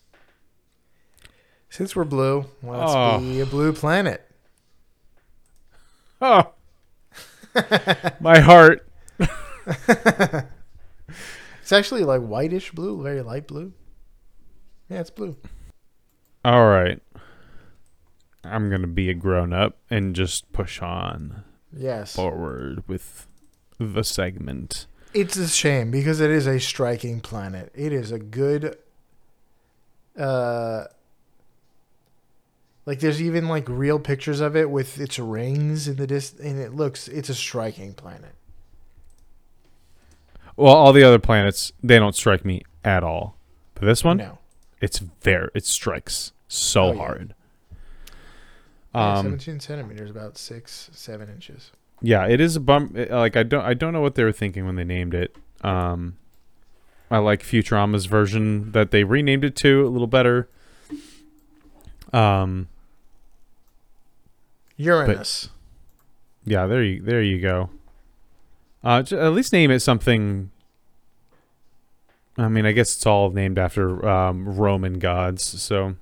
Since 1.70 1.94
we're 1.94 2.06
blue, 2.06 2.46
let's 2.64 2.94
Oh. 2.96 3.20
be 3.20 3.42
a 3.42 3.46
blue 3.46 3.74
planet. 3.74 4.24
Oh, 6.22 6.52
my 8.22 8.40
heart. 8.40 8.88
It's 11.62 11.74
actually 11.74 12.06
like 12.06 12.22
whitish 12.22 12.72
blue, 12.72 13.04
very 13.04 13.22
light 13.22 13.46
blue. 13.46 13.74
Yeah, 14.90 15.02
it's 15.02 15.10
blue. 15.10 15.36
All 16.46 16.68
right, 16.68 17.02
I'm 18.44 18.70
gonna 18.70 18.88
be 18.88 19.10
a 19.10 19.14
grown 19.14 19.52
up 19.54 19.78
and 19.90 20.16
just 20.16 20.52
push 20.54 20.82
on 20.82 21.44
Yes. 21.76 22.16
forward 22.16 22.84
with 22.88 23.28
the 23.80 24.04
segment. 24.04 24.88
It's 25.14 25.36
a 25.38 25.48
shame 25.48 25.92
because 25.92 26.20
it 26.22 26.30
is 26.32 26.48
a 26.48 26.60
striking 26.60 27.20
planet. 27.22 27.72
It 27.76 27.92
is 27.92 28.12
a 28.12 28.20
good 28.20 28.78
uh 30.18 30.86
like 32.86 33.00
there's 33.02 33.22
even 33.22 33.48
like 33.50 33.68
real 33.68 34.00
pictures 34.00 34.40
of 34.40 34.56
it 34.56 34.70
with 34.70 35.00
its 35.00 35.20
rings 35.20 35.88
in 35.88 35.98
the 35.98 36.08
dis 36.08 36.34
and 36.42 36.58
it 36.60 36.74
looks 36.74 37.08
it's 37.10 37.30
a 37.30 37.36
striking 37.36 37.94
planet. 37.94 38.34
Well, 40.56 40.74
all 40.74 40.94
the 40.94 41.04
other 41.04 41.20
planets 41.20 41.72
they 41.84 42.00
don't 42.00 42.16
strike 42.16 42.46
me 42.46 42.64
at 42.86 43.04
all, 43.04 43.38
but 43.76 43.84
this 43.86 44.04
one, 44.04 44.18
No. 44.18 44.37
It's 44.82 45.00
very 45.00 45.50
it 45.54 45.66
strikes 45.66 46.32
so 46.48 46.84
Oh, 46.86 46.92
yeah. 46.94 46.98
hard. 46.98 47.34
Yeah, 48.96 49.14
Um, 49.20 49.26
17 49.26 49.60
centimeters, 49.60 50.10
about 50.10 50.38
six, 50.38 50.90
seven 50.94 51.30
inches. 51.30 51.72
Yeah, 52.02 52.26
it 52.28 52.40
is 52.40 52.56
a 52.56 52.60
bum. 52.60 52.94
it- 52.96 53.12
Like 53.12 53.36
I 53.36 53.44
don't, 53.44 53.64
I 53.66 53.74
don't 53.74 53.94
know 53.94 54.02
what 54.02 54.16
they 54.16 54.24
were 54.24 54.32
thinking 54.32 54.66
when 54.66 54.76
they 54.76 54.84
named 54.84 55.14
it. 55.14 55.36
Um, 55.62 56.18
I 57.12 57.18
like 57.20 57.42
Futurama's 57.44 58.06
version 58.06 58.72
that 58.74 58.92
they 58.92 59.04
renamed 59.04 59.44
it 59.46 59.56
to 59.58 59.86
a 59.86 59.90
little 59.90 60.08
better. 60.08 60.48
Um, 62.14 62.68
Uranus. 64.78 65.50
yeah, 66.46 66.68
there 66.68 66.84
you, 66.84 67.02
there 67.02 67.22
you 67.22 67.40
go. 67.42 67.70
Uh, 68.84 69.04
at 69.12 69.34
least 69.34 69.52
name 69.52 69.72
it 69.72 69.80
something. 69.80 70.52
I 72.38 72.50
mean, 72.50 72.66
I 72.66 72.72
guess 72.72 72.96
it's 72.96 73.06
all 73.06 73.32
named 73.32 73.58
after 73.58 74.08
um, 74.08 74.46
Roman 74.56 75.00
gods, 75.00 75.62
so 75.62 75.96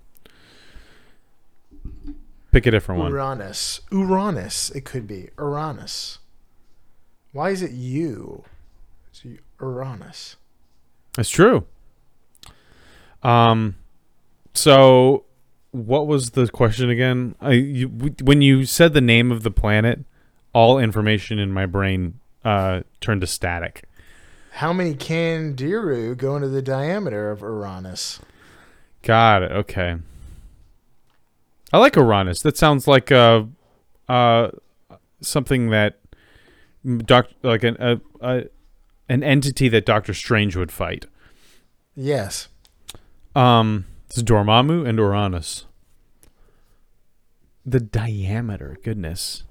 pick 2.52 2.65
a 2.65 2.71
different 2.71 3.00
one. 3.00 3.12
Uranus. 3.12 3.82
Uranus. 3.91 4.69
It 4.71 4.84
could 4.84 5.08
be 5.08 5.30
Uranus. 5.39 6.19
Why 7.32 7.52
is 7.52 7.62
it 7.62 7.71
you? 7.71 8.43
It's 9.10 9.24
Uranus. 9.60 10.36
That's 11.13 11.30
true. 11.30 11.65
Um, 13.24 13.76
so 14.54 15.26
what 15.71 16.08
was 16.08 16.32
the 16.32 16.48
question 16.48 16.89
again? 16.89 17.36
I 17.41 17.52
you, 17.52 17.88
when 18.21 18.41
you 18.41 18.65
said 18.65 18.93
the 18.93 19.02
name 19.02 19.32
of 19.32 19.43
the 19.43 19.52
planet, 19.52 20.00
all 20.54 20.80
information 20.80 21.39
in 21.39 21.52
my 21.52 21.65
brain 21.65 22.19
uh 22.43 22.82
turned 23.02 23.21
to 23.21 23.28
static. 23.28 23.86
How 24.56 24.72
many 24.72 24.94
Candiru 24.94 26.15
go 26.15 26.38
into 26.38 26.48
the 26.48 26.62
diameter 26.62 27.30
of 27.30 27.41
Uranus? 27.41 28.22
Got 29.02 29.44
it. 29.44 29.52
Okay. 29.52 29.98
I 31.74 31.78
like 31.78 31.98
Uranus. 31.98 32.41
That 32.41 32.56
sounds 32.56 32.88
like 32.88 33.12
uh 33.12 33.44
uh 34.08 34.52
something 35.20 35.72
that 35.72 36.00
doc 37.00 37.28
like 37.44 37.65
an 37.65 37.76
a, 37.82 38.00
a 38.22 38.44
an 39.10 39.24
entity 39.24 39.68
that 39.68 39.86
Doctor 39.86 40.13
Strange 40.13 40.56
would 40.56 40.72
fight. 40.72 41.06
Yes. 41.94 42.48
Um, 43.36 43.86
it's 44.10 44.24
Dormammu 44.24 44.88
and 44.88 44.98
Uranus. 44.98 45.65
The 47.65 47.82
diameter, 47.82 48.78
goodness. 48.84 49.44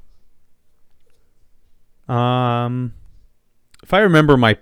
Um, 2.08 2.94
if 3.82 3.92
I 3.92 3.98
remember 3.98 4.38
my 4.38 4.56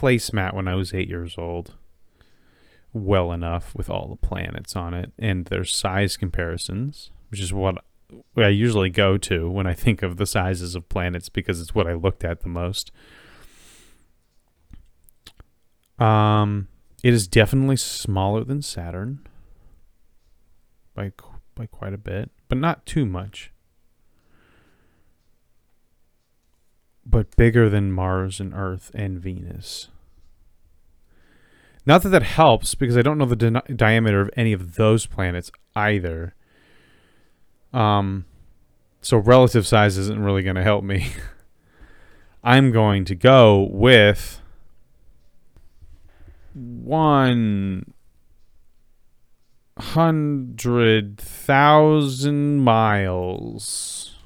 placemat 0.00 0.54
when 0.54 0.66
I 0.66 0.74
was 0.74 0.94
eight 0.94 1.08
years 1.08 1.36
old, 1.36 1.74
well 2.92 3.32
enough 3.32 3.74
with 3.74 3.90
all 3.90 4.08
the 4.08 4.26
planets 4.26 4.74
on 4.74 4.94
it 4.94 5.12
and 5.18 5.44
their 5.46 5.64
size 5.64 6.16
comparisons, 6.16 7.10
which 7.30 7.40
is 7.40 7.52
what 7.52 7.84
I 8.36 8.48
usually 8.48 8.90
go 8.90 9.18
to 9.18 9.50
when 9.50 9.66
I 9.66 9.74
think 9.74 10.02
of 10.02 10.16
the 10.16 10.26
sizes 10.26 10.74
of 10.74 10.88
planets 10.88 11.28
because 11.28 11.60
it's 11.60 11.74
what 11.74 11.86
I 11.86 11.92
looked 11.92 12.24
at 12.24 12.40
the 12.40 12.48
most. 12.48 12.90
Um, 15.98 16.68
it 17.02 17.12
is 17.12 17.28
definitely 17.28 17.76
smaller 17.76 18.42
than 18.42 18.62
Saturn 18.62 19.26
by 20.94 21.12
by 21.54 21.66
quite 21.66 21.92
a 21.92 21.98
bit, 21.98 22.30
but 22.48 22.56
not 22.56 22.86
too 22.86 23.04
much. 23.04 23.52
But 27.04 27.34
bigger 27.36 27.68
than 27.68 27.92
Mars 27.92 28.40
and 28.40 28.52
Earth 28.54 28.90
and 28.94 29.18
Venus. 29.18 29.88
Not 31.86 32.02
that 32.02 32.10
that 32.10 32.22
helps 32.22 32.74
because 32.74 32.96
I 32.96 33.02
don't 33.02 33.18
know 33.18 33.24
the 33.24 33.36
di- 33.36 33.74
diameter 33.74 34.20
of 34.20 34.30
any 34.36 34.52
of 34.52 34.74
those 34.74 35.06
planets 35.06 35.50
either. 35.74 36.34
Um, 37.72 38.26
so 39.00 39.16
relative 39.16 39.66
size 39.66 39.96
isn't 39.96 40.22
really 40.22 40.42
going 40.42 40.56
to 40.56 40.62
help 40.62 40.84
me. 40.84 41.12
I'm 42.44 42.70
going 42.70 43.04
to 43.06 43.14
go 43.14 43.68
with 43.70 44.40
one 46.54 47.92
hundred 49.78 51.18
thousand 51.18 52.58
miles. 52.60 54.16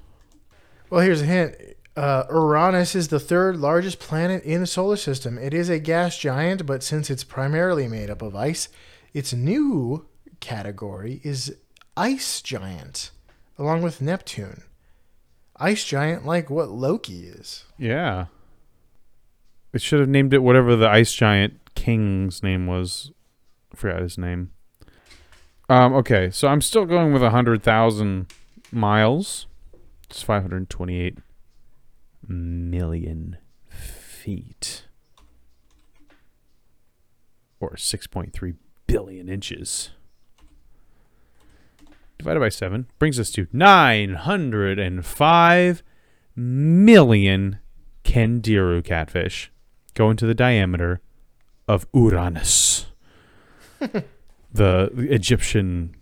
Well, 0.90 1.00
here's 1.00 1.22
a 1.22 1.26
hint. 1.26 1.56
Uh, 1.96 2.24
Uranus 2.28 2.94
is 2.96 3.08
the 3.08 3.20
third 3.20 3.56
largest 3.56 4.00
planet 4.00 4.42
in 4.42 4.60
the 4.60 4.66
solar 4.66 4.96
system. 4.96 5.38
It 5.38 5.54
is 5.54 5.68
a 5.68 5.78
gas 5.78 6.18
giant, 6.18 6.66
but 6.66 6.82
since 6.82 7.08
it's 7.08 7.22
primarily 7.22 7.86
made 7.86 8.10
up 8.10 8.20
of 8.20 8.34
ice, 8.34 8.68
its 9.12 9.32
new 9.32 10.06
category 10.40 11.20
is 11.22 11.54
ice 11.96 12.42
giant, 12.42 13.12
along 13.58 13.82
with 13.82 14.02
Neptune. 14.02 14.64
Ice 15.56 15.84
giant, 15.84 16.26
like 16.26 16.50
what 16.50 16.68
Loki 16.68 17.26
is. 17.26 17.64
Yeah. 17.78 18.26
It 19.72 19.80
should 19.80 20.00
have 20.00 20.08
named 20.08 20.34
it 20.34 20.42
whatever 20.42 20.74
the 20.74 20.88
ice 20.88 21.12
giant 21.14 21.60
king's 21.76 22.42
name 22.42 22.66
was. 22.66 23.12
I 23.72 23.76
forgot 23.76 24.02
his 24.02 24.18
name. 24.18 24.50
Um, 25.68 25.94
okay, 25.94 26.30
so 26.30 26.48
I'm 26.48 26.60
still 26.60 26.84
going 26.84 27.12
with 27.12 27.22
a 27.22 27.30
hundred 27.30 27.62
thousand 27.62 28.26
miles. 28.72 29.46
It's 30.10 30.22
528 30.22 31.18
million 32.28 33.38
feet. 33.68 34.84
Or 37.60 37.70
6.3 37.70 38.56
billion 38.86 39.28
inches. 39.28 39.90
Divided 42.18 42.40
by 42.40 42.48
7 42.48 42.86
brings 42.98 43.20
us 43.20 43.30
to 43.32 43.46
905 43.52 45.82
million 46.36 47.58
Candiru 48.04 48.84
catfish 48.84 49.50
going 49.94 50.16
to 50.16 50.26
the 50.26 50.34
diameter 50.34 51.00
of 51.66 51.86
Uranus, 51.94 52.86
the 54.52 54.90
Egyptian 54.96 55.96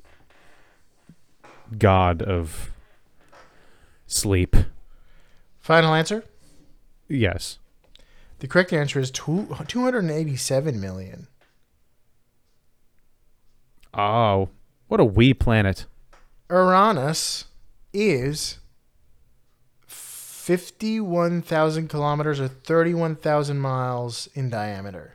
god 1.79 2.23
of 2.23 2.73
sleep. 4.07 4.57
Final 5.63 5.95
answer. 5.95 6.25
Yes. 7.09 7.59
The 8.41 8.49
correct 8.49 8.73
answer 8.73 8.99
is 8.99 9.13
two, 9.13 9.57
287 9.69 10.81
million. 10.81 11.29
Oh, 13.95 14.49
what 14.89 14.99
a 14.99 15.05
wee 15.05 15.33
planet. 15.33 15.87
Uranus 16.51 17.45
is 17.93 18.59
51,000 19.87 21.89
kilometers 21.89 22.41
or 22.41 22.49
31,000 22.49 23.61
miles 23.61 24.29
in 24.35 24.51
diameter. 24.51 25.15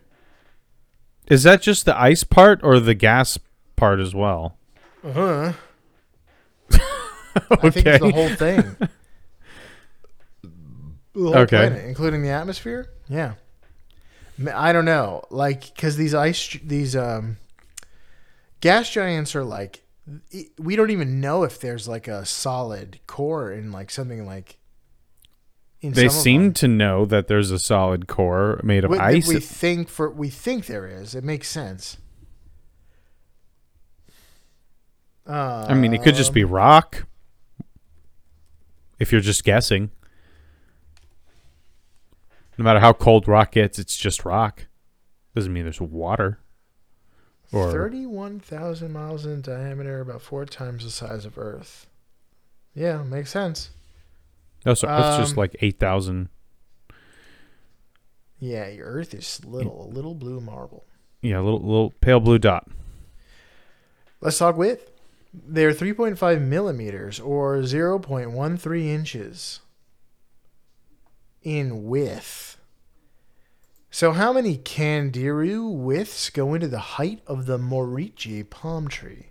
Is 1.27 1.43
that 1.43 1.61
just 1.61 1.85
the 1.85 1.99
ice 1.99 2.23
part 2.23 2.61
or 2.63 2.79
the 2.79 2.93
gas 2.93 3.37
part 3.75 3.99
as 3.99 4.15
well? 4.15 4.57
Uh-huh. 5.03 5.51
I 6.71 7.69
think 7.69 7.85
it's 7.85 8.03
the 8.03 8.11
whole 8.13 8.29
thing. 8.29 8.77
The 11.17 11.23
whole 11.23 11.35
Okay. 11.35 11.57
planet, 11.57 11.85
including 11.85 12.21
the 12.21 12.29
atmosphere. 12.29 12.89
Yeah. 13.09 13.33
I 14.53 14.71
don't 14.71 14.85
know, 14.85 15.23
like, 15.31 15.61
because 15.73 15.97
these 15.97 16.13
ice, 16.13 16.59
these 16.63 16.95
um, 16.95 17.37
gas 18.61 18.89
giants 18.91 19.35
are 19.35 19.43
like, 19.43 19.81
we 20.59 20.75
don't 20.75 20.91
even 20.91 21.19
know 21.19 21.43
if 21.43 21.59
there's 21.59 21.87
like 21.87 22.07
a 22.07 22.23
solid 22.23 22.99
core 23.07 23.51
in 23.51 23.71
like 23.71 23.89
something 23.89 24.25
like. 24.27 24.57
In 25.81 25.93
They 25.93 26.07
seem 26.07 26.53
to 26.53 26.67
know 26.67 27.05
that 27.05 27.27
there's 27.27 27.51
a 27.51 27.59
solid 27.59 28.07
core 28.07 28.59
made 28.63 28.83
of 28.83 28.91
we, 28.91 28.99
ice. 28.99 29.27
We 29.27 29.39
think 29.39 29.89
for 29.89 30.09
we 30.09 30.29
think 30.29 30.67
there 30.67 30.87
is. 30.87 31.13
It 31.13 31.23
makes 31.23 31.49
sense. 31.49 31.97
Uh, 35.27 35.65
I 35.67 35.73
mean, 35.73 35.93
it 35.93 36.03
could 36.03 36.15
just 36.15 36.33
be 36.33 36.43
rock. 36.43 37.05
If 38.97 39.11
you're 39.11 39.21
just 39.21 39.43
guessing. 39.43 39.91
No 42.57 42.63
matter 42.63 42.79
how 42.79 42.93
cold 42.93 43.27
rock 43.27 43.51
gets, 43.53 43.77
it's 43.79 43.97
just 43.97 44.25
rock. 44.25 44.67
Doesn't 45.35 45.53
mean 45.53 45.63
there's 45.63 45.79
water. 45.81 46.39
Or 47.51 47.71
Thirty-one 47.71 48.39
thousand 48.39 48.91
miles 48.91 49.25
in 49.25 49.41
diameter, 49.41 50.01
about 50.01 50.21
four 50.21 50.45
times 50.45 50.83
the 50.83 50.89
size 50.89 51.25
of 51.25 51.37
Earth. 51.37 51.87
Yeah, 52.73 53.03
makes 53.03 53.29
sense. 53.31 53.69
no, 54.65 54.73
so 54.73 54.87
Earth's 54.87 55.17
just 55.17 55.33
Um, 55.33 55.37
like 55.37 55.55
eight 55.61 55.79
thousand. 55.79 56.29
Yeah, 58.39 58.67
your 58.67 58.87
Earth 58.87 59.13
is 59.13 59.43
little, 59.45 59.85
a 59.85 59.89
little 59.93 60.13
blue 60.13 60.39
marble. 60.41 60.85
Yeah, 61.21 61.39
a 61.39 61.43
little 61.43 61.61
little 61.61 61.91
pale 62.01 62.19
blue 62.19 62.37
dot. 62.37 62.67
Let's 64.19 64.37
talk 64.37 64.57
width. 64.57 64.91
They're 65.33 65.73
three 65.73 65.93
point 65.93 66.17
five 66.17 66.41
millimeters 66.41 67.19
or 67.19 67.63
zero 67.63 67.97
point 67.99 68.31
one 68.31 68.57
three 68.57 68.89
inches 68.91 69.59
in 71.47 71.85
width. 71.85 72.57
So, 73.89 74.11
how 74.11 74.33
many 74.33 74.57
Candiru 74.57 75.73
widths 75.73 76.29
go 76.29 76.53
into 76.53 76.67
the 76.67 76.97
height 76.99 77.21
of 77.25 77.45
the 77.45 77.57
Moriche 77.57 78.47
palm 78.49 78.89
tree? 78.89 79.27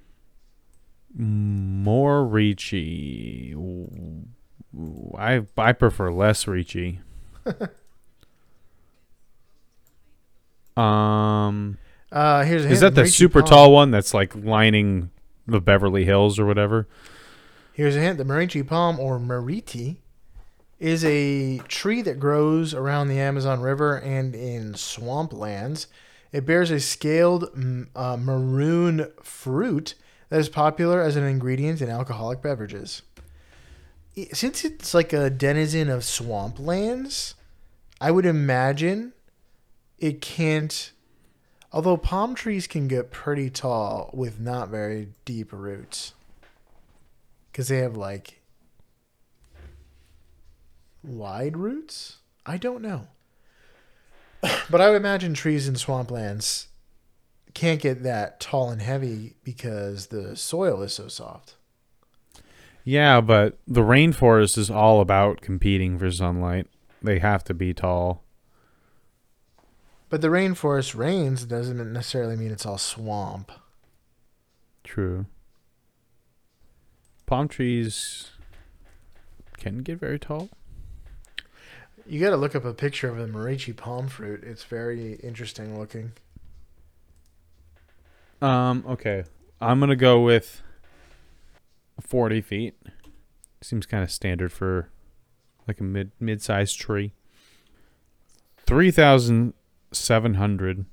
More 1.15 2.27
reachy. 2.27 3.55
I 5.19 5.43
I 5.59 5.73
prefer 5.73 6.11
less 6.11 6.47
reachy. 6.47 7.01
um, 10.77 11.77
Uh, 12.11 12.43
here's 12.45 12.65
is 12.65 12.81
that 12.81 12.95
the 12.95 13.03
Moriche 13.03 13.15
super 13.15 13.43
palm- 13.43 13.51
tall 13.51 13.73
one 13.73 13.91
that's 13.91 14.15
like 14.15 14.35
lining 14.35 15.11
the 15.47 15.61
Beverly 15.61 16.07
Hills 16.07 16.39
or 16.39 16.47
whatever? 16.47 16.89
Here's 17.75 17.95
a 17.95 18.01
hint: 18.01 18.17
the 18.17 18.25
Moriche 18.25 18.67
palm, 18.67 18.99
or 18.99 19.21
Mariti, 19.21 19.99
is 20.79 21.05
a 21.05 21.59
tree 21.69 22.03
that 22.03 22.21
grows 22.21 22.75
around 22.75 23.09
the 23.09 23.19
Amazon 23.19 23.61
River 23.61 23.97
and 23.97 24.35
in 24.35 24.75
swamplands. 24.75 25.87
It 26.33 26.45
bears 26.45 26.71
a 26.71 26.81
scaled 26.81 27.45
uh, 27.95 28.17
maroon 28.19 29.11
fruit 29.23 29.95
that 30.29 30.39
is 30.41 30.49
popular 30.49 31.01
as 31.01 31.17
an 31.17 31.25
ingredient 31.25 31.81
in 31.81 31.89
alcoholic 31.89 32.43
beverages. 32.43 33.03
Since 34.33 34.65
it's 34.65 34.93
like 34.93 35.13
a 35.13 35.31
denizen 35.31 35.89
of 35.89 36.03
swamplands, 36.03 37.35
I 38.01 38.11
would 38.11 38.27
imagine 38.27 39.13
it 39.99 40.21
can't. 40.21 40.93
Although 41.73 41.97
palm 41.97 42.35
trees 42.35 42.67
can 42.67 42.89
get 42.89 43.11
pretty 43.11 43.51
tall 43.51 44.11
with 44.13 44.41
not 44.41 44.69
very 44.69 45.09
deep 45.25 45.53
roots 45.53 46.15
because 47.51 47.69
they 47.69 47.79
have 47.79 47.97
like 47.97 48.36
wide 51.07 51.57
roots. 51.57 52.19
I 52.45 52.57
don't 52.57 52.83
know, 52.83 53.09
but 54.71 54.81
I 54.81 54.91
would 54.91 54.97
imagine 54.97 55.35
trees 55.35 55.67
in 55.67 55.75
swamplands 55.75 56.67
can't 57.57 57.81
get 57.81 58.03
that 58.03 58.39
tall 58.39 58.69
and 58.69 58.83
heavy 58.83 59.35
because 59.43 60.09
the 60.09 60.37
soil 60.37 60.83
is 60.83 60.93
so 60.93 61.09
soft. 61.09 61.55
Yeah, 62.85 63.23
but 63.23 63.59
the 63.67 63.81
rainforest 63.81 64.59
is 64.59 64.71
all 64.71 65.01
about 65.01 65.41
competing 65.41 65.99
for 65.99 66.11
sunlight. 66.11 66.67
They 67.03 67.19
have 67.19 67.43
to 67.45 67.55
be 67.55 67.73
tall. 67.73 68.23
But 70.11 70.21
the 70.21 70.29
rainforest 70.29 70.95
rains 70.95 71.47
doesn't 71.47 71.93
necessarily 71.93 72.37
mean 72.37 72.51
it's 72.51 72.67
all 72.67 72.79
swamp. 72.79 73.51
True. 74.85 75.25
Palm 77.25 77.49
trees 77.49 78.33
can 79.57 79.79
get 79.79 79.99
very 79.99 80.19
tall. 80.19 80.51
You 82.09 82.21
got 82.21 82.31
to 82.31 82.37
look 82.37 82.55
up 82.55 82.65
a 82.65 82.73
picture 82.73 83.09
of 83.09 83.17
the 83.17 83.27
Moriche 83.27 83.75
palm 83.77 84.09
fruit. 84.09 84.45
It's 84.45 84.65
very 84.65 85.15
interesting 85.15 85.79
looking. 85.79 86.13
Um, 88.41 88.85
okay. 88.87 89.25
I'm 89.61 89.81
gonna 89.81 89.97
go 89.97 90.21
with 90.21 90.63
forty 92.01 92.41
feet. 92.41 92.75
Seems 93.63 93.87
kind 93.87 94.05
of 94.05 94.11
standard 94.11 94.53
for 94.53 94.91
like 95.67 95.81
a 95.81 95.83
mid 95.83 96.13
mid 96.21 96.43
sized 96.43 96.79
tree. 96.79 97.13
Three 98.67 98.91
thousand 98.91 99.55
seven 99.93 100.35
hundred 100.35 100.85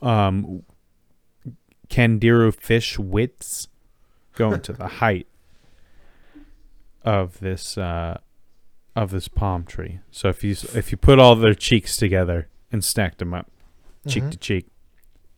um 0.00 0.62
Candiru 1.90 2.54
fish 2.54 2.98
widths 2.98 3.68
going 4.34 4.60
to 4.62 4.72
the 4.72 4.86
height 5.02 5.26
of 7.02 7.40
this 7.40 7.76
uh 7.76 8.18
of 9.02 9.10
this 9.10 9.28
palm 9.28 9.64
tree. 9.64 10.00
So 10.10 10.28
if 10.28 10.42
you 10.44 10.50
if 10.74 10.90
you 10.90 10.98
put 10.98 11.18
all 11.18 11.34
their 11.36 11.54
cheeks 11.54 11.96
together 11.96 12.48
and 12.72 12.82
stacked 12.84 13.18
them 13.18 13.32
up, 13.32 13.50
cheek 14.06 14.24
Mhm. 14.24 14.30
to 14.32 14.36
cheek, 14.38 14.66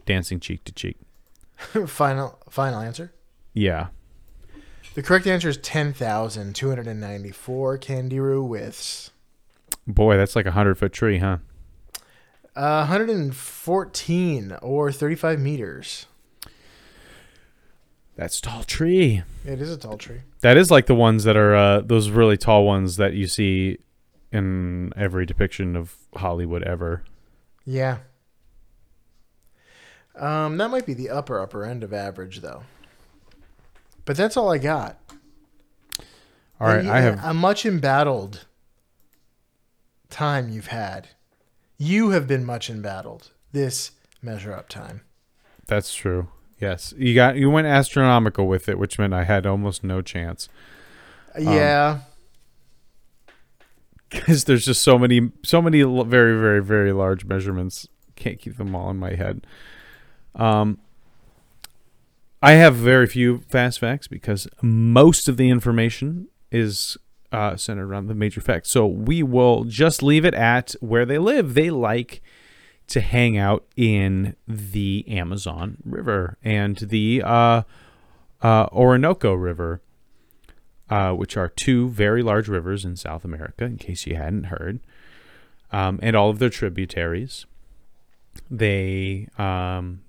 dancing 0.07 0.41
cheek 0.41 0.65
to 0.65 0.73
cheek. 0.73 0.99
final 1.87 2.39
final 2.49 2.81
answer. 2.81 3.13
Yeah. 3.55 3.89
The 4.95 5.03
correct 5.03 5.27
answer 5.29 5.49
is 5.49 5.57
10,294 5.59 7.79
Candiru 7.79 8.45
widths. 8.47 9.11
Boy, 9.87 10.17
that's 10.17 10.35
like 10.35 10.47
a 10.47 10.51
hundred 10.53 10.79
foot 10.79 10.93
tree, 10.93 11.19
huh? 11.19 11.39
Uh, 12.57 12.87
114 12.87 14.57
or 14.63 14.91
35 14.91 15.39
meters. 15.39 16.07
That's 18.21 18.39
a 18.39 18.43
tall 18.43 18.65
tree. 18.65 19.23
It 19.47 19.63
is 19.63 19.73
a 19.73 19.79
tall 19.79 19.97
tree. 19.97 20.21
That 20.43 20.59
is 20.59 20.71
like 20.71 20.85
the 20.85 20.95
ones 20.95 21.25
that 21.25 21.39
are 21.39 21.57
uh, 21.57 21.81
those 21.81 22.11
really 22.11 22.37
tall 22.37 22.67
ones 22.67 22.97
that 22.99 23.15
you 23.15 23.27
see 23.27 23.79
in 24.31 24.93
every 24.95 25.25
depiction 25.25 25.75
of 25.75 25.95
Hollywood 26.15 26.63
ever. 26.63 27.03
Yeah. 27.65 28.01
Um, 30.15 30.59
that 30.59 30.71
might 30.71 30.85
be 30.85 30.93
the 30.93 31.09
upper 31.09 31.41
upper 31.41 31.65
end 31.65 31.83
of 31.83 31.95
average 31.95 32.43
though. 32.43 32.65
But 34.05 34.19
that's 34.19 34.37
all 34.37 34.53
I 34.53 34.59
got. 34.59 34.99
All 36.61 36.67
right, 36.67 36.81
And 36.81 36.91
I 36.91 37.01
have 37.01 37.25
a 37.25 37.33
much 37.33 37.65
embattled 37.65 38.45
time 40.11 40.51
you've 40.51 40.67
had. 40.67 41.09
You 41.79 42.11
have 42.11 42.27
been 42.27 42.45
much 42.45 42.69
embattled 42.69 43.31
this 43.53 43.93
measure 44.21 44.53
up 44.53 44.69
time. 44.69 45.01
that's 45.67 45.95
true. 45.95 46.29
Yes, 46.61 46.93
you 46.97 47.15
got 47.15 47.37
you 47.37 47.49
went 47.51 47.67
astronomical 47.67 48.47
with 48.47 48.69
it, 48.69 48.79
which 48.79 48.99
meant 48.99 49.15
I 49.15 49.25
had 49.25 49.47
almost 49.47 49.83
no 49.83 50.03
chance. 50.03 50.49
Yeah. 51.39 52.01
because 54.11 54.45
there's 54.45 54.65
just 54.65 54.83
so 54.83 54.99
many 54.99 55.31
so 55.43 55.63
many 55.63 55.83
very 55.83 56.39
very 56.39 56.63
very 56.63 56.93
large 56.93 57.25
measurements. 57.25 57.89
Can't 58.17 58.39
keep 58.39 58.57
them 58.57 58.75
all 58.75 58.91
in 58.91 58.97
my 58.99 59.15
head. 59.15 59.47
Um 60.35 60.79
i 62.43 62.53
have 62.53 62.75
very 62.75 63.07
few 63.07 63.39
fast 63.51 63.79
facts 63.79 64.09
because 64.09 64.49
most 64.63 65.29
of 65.29 65.37
the 65.37 65.51
information 65.51 66.27
is 66.51 66.97
uh, 67.33 67.55
centered 67.55 67.85
around 67.87 68.07
the 68.07 68.15
major 68.15 68.41
facts. 68.41 68.71
So 68.71 68.87
we 68.87 69.23
will 69.23 69.65
just 69.65 70.03
leave 70.03 70.25
it 70.25 70.35
at 70.35 70.75
where 70.81 71.05
they 71.07 71.19
live. 71.19 71.55
They 71.55 71.71
like 71.71 72.23
to 72.91 73.01
hang 73.01 73.39
out 73.39 73.65
in 73.77 74.37
the 74.47 75.05
amazon 75.09 75.79
river 75.85 76.37
and 76.45 76.77
the 76.77 77.23
uh, 77.25 77.63
uh, 78.43 78.67
orinoco 78.73 79.33
river 79.33 79.81
uh, 80.91 81.13
which 81.13 81.37
are 81.37 81.49
two 81.49 81.89
very 81.89 82.23
large 82.23 82.49
rivers 82.49 82.85
in 82.85 82.97
South 82.97 83.25
America, 83.25 83.65
in 83.65 83.77
case 83.77 84.07
you 84.07 84.17
hadn't 84.17 84.45
heard, 84.45 84.81
um, 85.71 86.01
and 86.03 86.17
all 86.17 86.31
of 86.31 86.41
their 86.41 86.51
tributaries. 86.51 87.47
They 88.51 89.29
um, 89.39 90.03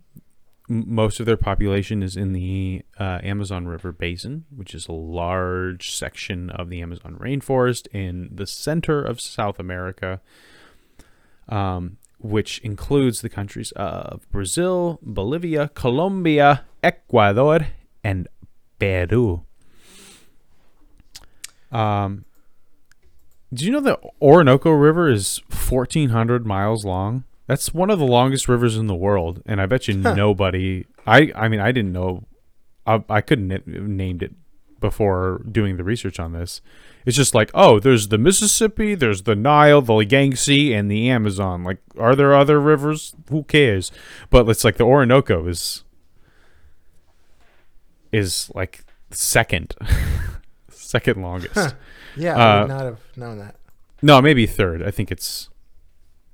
most 0.67 1.19
of 1.19 1.25
their 1.25 1.37
population 1.37 2.01
is 2.01 2.15
in 2.15 2.33
the 2.33 2.81
uh, 2.97 3.19
Amazon 3.23 3.67
River 3.67 3.91
basin, 3.91 4.45
which 4.55 4.73
is 4.73 4.87
a 4.87 4.93
large 4.93 5.91
section 5.91 6.49
of 6.49 6.69
the 6.69 6.81
Amazon 6.81 7.15
rainforest 7.19 7.87
in 7.93 8.29
the 8.33 8.47
center 8.47 9.03
of 9.03 9.21
South 9.21 9.59
America, 9.59 10.19
um, 11.47 11.97
which 12.21 12.59
includes 12.59 13.21
the 13.21 13.29
countries 13.29 13.71
of 13.73 14.29
Brazil, 14.31 14.99
Bolivia, 15.01 15.69
Colombia, 15.73 16.65
Ecuador, 16.83 17.67
and 18.03 18.27
Peru. 18.79 19.43
Um, 21.71 22.25
do 23.53 23.65
you 23.65 23.71
know 23.71 23.79
the 23.79 23.99
Orinoco 24.21 24.71
River 24.71 25.09
is 25.09 25.41
1,400 25.49 26.45
miles 26.45 26.85
long? 26.85 27.23
That's 27.47 27.73
one 27.73 27.89
of 27.89 27.99
the 27.99 28.05
longest 28.05 28.47
rivers 28.47 28.77
in 28.77 28.87
the 28.87 28.95
world, 28.95 29.41
and 29.45 29.61
I 29.61 29.65
bet 29.65 29.87
you 29.87 29.95
nobody. 29.95 30.85
I 31.05 31.31
I 31.35 31.49
mean, 31.49 31.59
I 31.59 31.71
didn't 31.71 31.91
know. 31.91 32.23
I, 32.85 33.03
I 33.09 33.21
couldn't 33.21 33.49
have 33.49 33.67
named 33.67 34.23
it 34.23 34.33
before 34.81 35.41
doing 35.49 35.77
the 35.77 35.83
research 35.85 36.19
on 36.19 36.33
this. 36.33 36.59
It's 37.05 37.15
just 37.15 37.33
like, 37.33 37.49
oh, 37.53 37.79
there's 37.79 38.09
the 38.09 38.17
Mississippi, 38.17 38.93
there's 38.95 39.23
the 39.23 39.35
Nile, 39.35 39.81
the 39.81 39.95
Yangtze, 39.99 40.73
and 40.73 40.91
the 40.91 41.09
Amazon. 41.09 41.63
Like, 41.63 41.77
are 41.97 42.15
there 42.15 42.35
other 42.35 42.59
rivers? 42.59 43.15
Who 43.29 43.43
cares? 43.43 43.91
But 44.29 44.47
it's 44.49 44.63
like 44.65 44.75
the 44.77 44.83
Orinoco 44.83 45.47
is 45.47 45.83
is 48.11 48.51
like 48.53 48.83
second, 49.09 49.73
second 50.69 51.21
longest. 51.21 51.75
Yeah, 52.17 52.35
I 52.35 52.57
Uh, 52.57 52.61
would 52.61 52.67
not 52.69 52.85
have 52.85 52.99
known 53.15 53.37
that. 53.39 53.55
No, 54.01 54.21
maybe 54.21 54.45
third. 54.45 54.83
I 54.83 54.91
think 54.91 55.11
it's, 55.11 55.49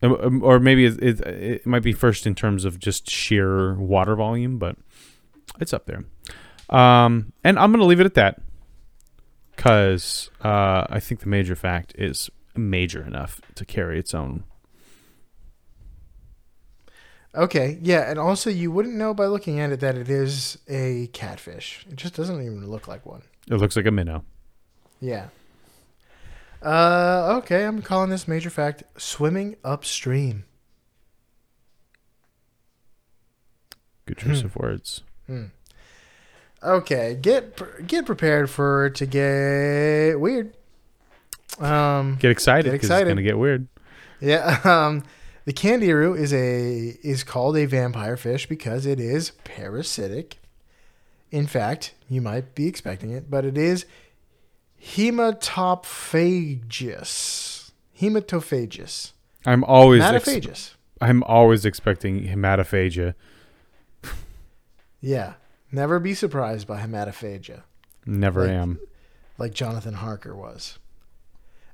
um, 0.02 0.14
um, 0.22 0.44
or 0.44 0.60
maybe 0.60 0.86
it, 0.86 1.02
it, 1.04 1.20
it 1.22 1.66
might 1.68 1.84
be 1.84 1.94
first 1.94 2.26
in 2.26 2.34
terms 2.34 2.66
of 2.66 2.80
just 2.80 3.10
sheer 3.10 3.76
water 3.76 4.16
volume, 4.16 4.58
but 4.58 4.76
it's 5.60 5.74
up 5.74 5.86
there. 5.86 6.06
Um, 6.70 7.34
and 7.44 7.58
I'm 7.58 7.72
gonna 7.72 7.86
leave 7.86 8.00
it 8.00 8.06
at 8.06 8.16
that, 8.16 8.42
because 9.56 10.30
uh, 10.44 10.86
I 10.90 11.00
think 11.00 11.22
the 11.22 11.30
major 11.30 11.56
fact 11.56 11.94
is 11.98 12.30
major 12.56 13.06
enough 13.06 13.40
to 13.56 13.66
carry 13.66 14.00
its 14.00 14.14
own. 14.14 14.44
Okay, 17.36 17.78
yeah, 17.82 18.10
and 18.10 18.18
also 18.18 18.50
you 18.50 18.72
wouldn't 18.72 18.96
know 18.96 19.14
by 19.14 19.28
looking 19.28 19.60
at 19.60 19.72
it 19.72 19.80
that 19.82 19.96
it 19.96 20.10
is 20.10 20.58
a 20.68 21.08
catfish. 21.14 21.86
It 21.90 21.96
just 21.96 22.16
doesn't 22.16 22.42
even 22.42 22.68
look 22.68 22.88
like 22.88 23.06
one. 23.06 23.22
It 23.50 23.56
looks 23.56 23.76
like 23.76 23.86
a 23.86 23.92
minnow. 23.92 24.26
Yeah. 25.00 25.28
Uh, 26.64 27.36
okay, 27.38 27.64
I'm 27.66 27.84
calling 27.84 28.10
this 28.10 28.28
major 28.28 28.50
fact 28.50 28.84
swimming 28.98 29.56
upstream. 29.64 30.46
Good 34.08 34.18
choice 34.18 34.42
of 34.42 34.56
words. 34.56 35.04
Okay, 36.64 37.18
get 37.22 37.88
get 37.88 38.06
prepared 38.06 38.50
for 38.50 38.90
to 38.92 39.06
get 39.06 40.20
weird. 40.20 40.54
Um, 41.60 42.18
Get 42.20 42.32
excited 42.32 42.66
Get 42.66 42.72
because 42.74 42.90
it's 42.90 43.08
gonna 43.08 43.22
get 43.22 43.38
weird. 43.38 43.68
yeah, 44.20 44.60
um, 44.66 45.04
the 45.46 45.54
candiru 45.54 46.18
is 46.18 46.34
a 46.34 46.98
is 47.08 47.24
called 47.24 47.58
a 47.58 47.66
vampire 47.66 48.18
fish 48.18 48.48
because 48.48 48.86
it 48.86 49.00
is 49.00 49.32
parasitic. 49.44 50.38
In 51.32 51.48
fact, 51.48 51.94
you 52.10 52.22
might 52.22 52.56
be 52.56 52.68
expecting 52.68 53.12
it, 53.12 53.30
but 53.30 53.46
it 53.46 53.58
is 53.58 53.86
hematophagous. 54.82 57.72
Hematophagous. 58.00 59.12
I'm 59.46 59.64
always 59.64 60.04
ex- 60.04 60.76
I'm 61.02 61.24
always 61.24 61.66
expecting 61.66 62.28
hematophagia. 62.28 63.14
Yeah. 65.00 65.34
Never 65.72 66.00
be 66.00 66.14
surprised 66.14 66.68
by 66.68 66.80
hematophagia. 66.82 67.64
Never 68.06 68.42
Like- 68.44 68.52
am. 68.52 68.80
like 69.38 69.54
Jonathan 69.54 69.96
Harker 69.96 70.36
was. 70.36 70.80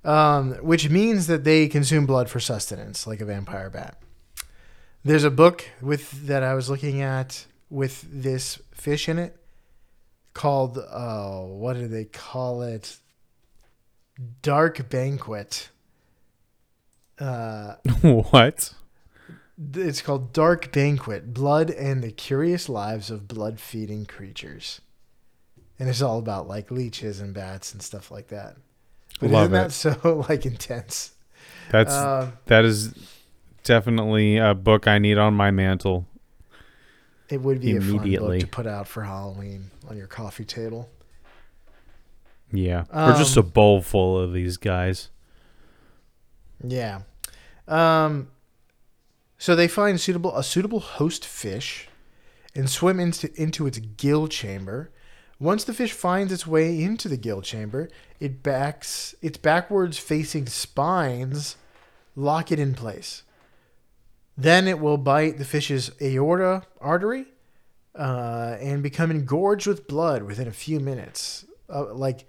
Um, 0.04 0.54
which 0.56 0.90
means 0.90 1.28
that 1.28 1.44
they 1.46 1.68
consume 1.70 2.06
blood 2.06 2.30
for 2.30 2.40
sustenance, 2.42 3.08
like 3.08 3.22
a 3.22 3.26
vampire 3.26 3.70
bat. 3.70 3.98
There's 5.06 5.24
a 5.24 5.32
book 5.32 5.64
with 5.82 6.28
that 6.28 6.44
I 6.44 6.54
was 6.56 6.70
looking 6.70 7.02
at 7.02 7.46
with 7.70 8.06
this 8.12 8.60
fish 8.74 9.08
in 9.08 9.18
it 9.18 9.38
called 10.34 10.78
uh, 10.78 11.40
what 11.42 11.74
do 11.74 11.88
they 11.88 12.06
call 12.06 12.62
it? 12.64 12.98
Dark 14.42 14.90
Banquet. 14.90 15.70
Uh, 17.20 17.76
what? 18.02 18.74
It's 19.76 20.02
called 20.02 20.34
Dark 20.34 20.72
Banquet: 20.72 21.34
Blood 21.34 21.70
and 21.72 22.04
the 22.04 22.12
Curious 22.12 22.70
Lives 22.70 23.10
of 23.12 23.28
Blood-Feeding 23.28 24.06
Creatures, 24.06 24.82
and 25.80 25.88
it's 25.90 26.02
all 26.02 26.20
about 26.20 26.48
like 26.48 26.72
leeches 26.72 27.20
and 27.20 27.34
bats 27.34 27.74
and 27.74 27.82
stuff 27.82 28.12
like 28.12 28.28
that. 28.30 28.56
But 29.20 29.30
Love 29.30 29.54
isn't 29.54 29.56
it. 29.56 29.58
that 29.58 29.72
so 30.04 30.26
like 30.30 30.46
intense? 30.46 31.12
That's 31.72 31.92
Uh, 31.94 32.32
that 32.48 32.66
is 32.66 32.94
definitely 33.64 34.38
a 34.38 34.54
book 34.54 34.88
I 34.88 34.98
need 35.00 35.18
on 35.18 35.34
my 35.34 35.52
mantle. 35.52 36.06
it 37.30 37.42
would 37.42 37.62
be 37.62 37.78
a 37.78 37.80
fun 37.82 37.90
Immediately. 37.98 38.40
book 38.40 38.50
to 38.50 38.56
put 38.56 38.68
out 38.68 38.88
for 38.88 39.04
Halloween 39.04 39.72
on 39.88 39.98
your 39.98 40.08
coffee 40.08 40.46
table. 40.46 40.90
Yeah, 42.52 42.82
or 42.94 43.14
just 43.14 43.36
a 43.38 43.40
Um, 43.40 43.48
bowl 43.50 43.82
full 43.82 44.20
of 44.20 44.32
these 44.34 44.58
guys. 44.58 45.10
Yeah. 46.64 47.02
Um, 47.68 48.28
so 49.44 49.58
they 49.58 49.68
find 49.68 50.00
suitable 50.00 50.34
a 50.38 50.42
suitable 50.42 50.80
host 50.80 51.26
fish 51.26 51.90
and 52.56 52.70
swim 52.70 52.98
into 52.98 53.30
into 53.36 53.68
its 53.68 53.78
gill 53.78 54.30
chamber. 54.30 54.90
Once 55.38 55.66
the 55.66 55.74
fish 55.74 55.92
finds 55.92 56.32
its 56.32 56.48
way 56.48 56.82
into 56.82 57.10
the 57.10 57.18
gill 57.18 57.42
chamber, 57.42 57.90
it 58.22 58.42
backs 58.42 59.14
its 59.22 59.38
backwards 59.38 59.98
facing 59.98 60.48
spines 60.48 61.58
lock 62.16 62.54
it 62.54 62.58
in 62.58 62.74
place. 62.74 63.24
Then 64.38 64.66
it 64.66 64.80
will 64.80 64.96
bite 64.96 65.38
the 65.40 65.44
fish's 65.44 65.92
aorta 66.02 66.64
artery 66.80 67.26
uh, 68.00 68.56
and 68.62 68.82
become 68.82 69.12
engorged 69.12 69.68
with 69.68 69.90
blood 69.90 70.24
within 70.24 70.48
a 70.48 70.54
few 70.54 70.80
minutes. 70.80 71.44
Uh, 71.68 71.94
like 71.94 72.26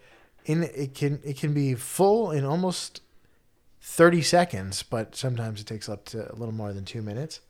in 0.47 0.65
it 0.65 0.95
can 0.97 1.21
it 1.23 1.39
can 1.39 1.55
be 1.55 1.77
full 1.77 2.33
in 2.33 2.45
almost 2.45 3.03
30 3.87 4.23
seconds, 4.23 4.83
but 4.83 5.15
sometimes 5.15 5.61
it 5.61 5.67
takes 5.67 5.91
up 5.91 6.07
to 6.07 6.33
a 6.33 6.35
little 6.35 6.55
more 6.55 6.73
than 6.73 6.87
two 6.87 7.03
minutes. 7.03 7.41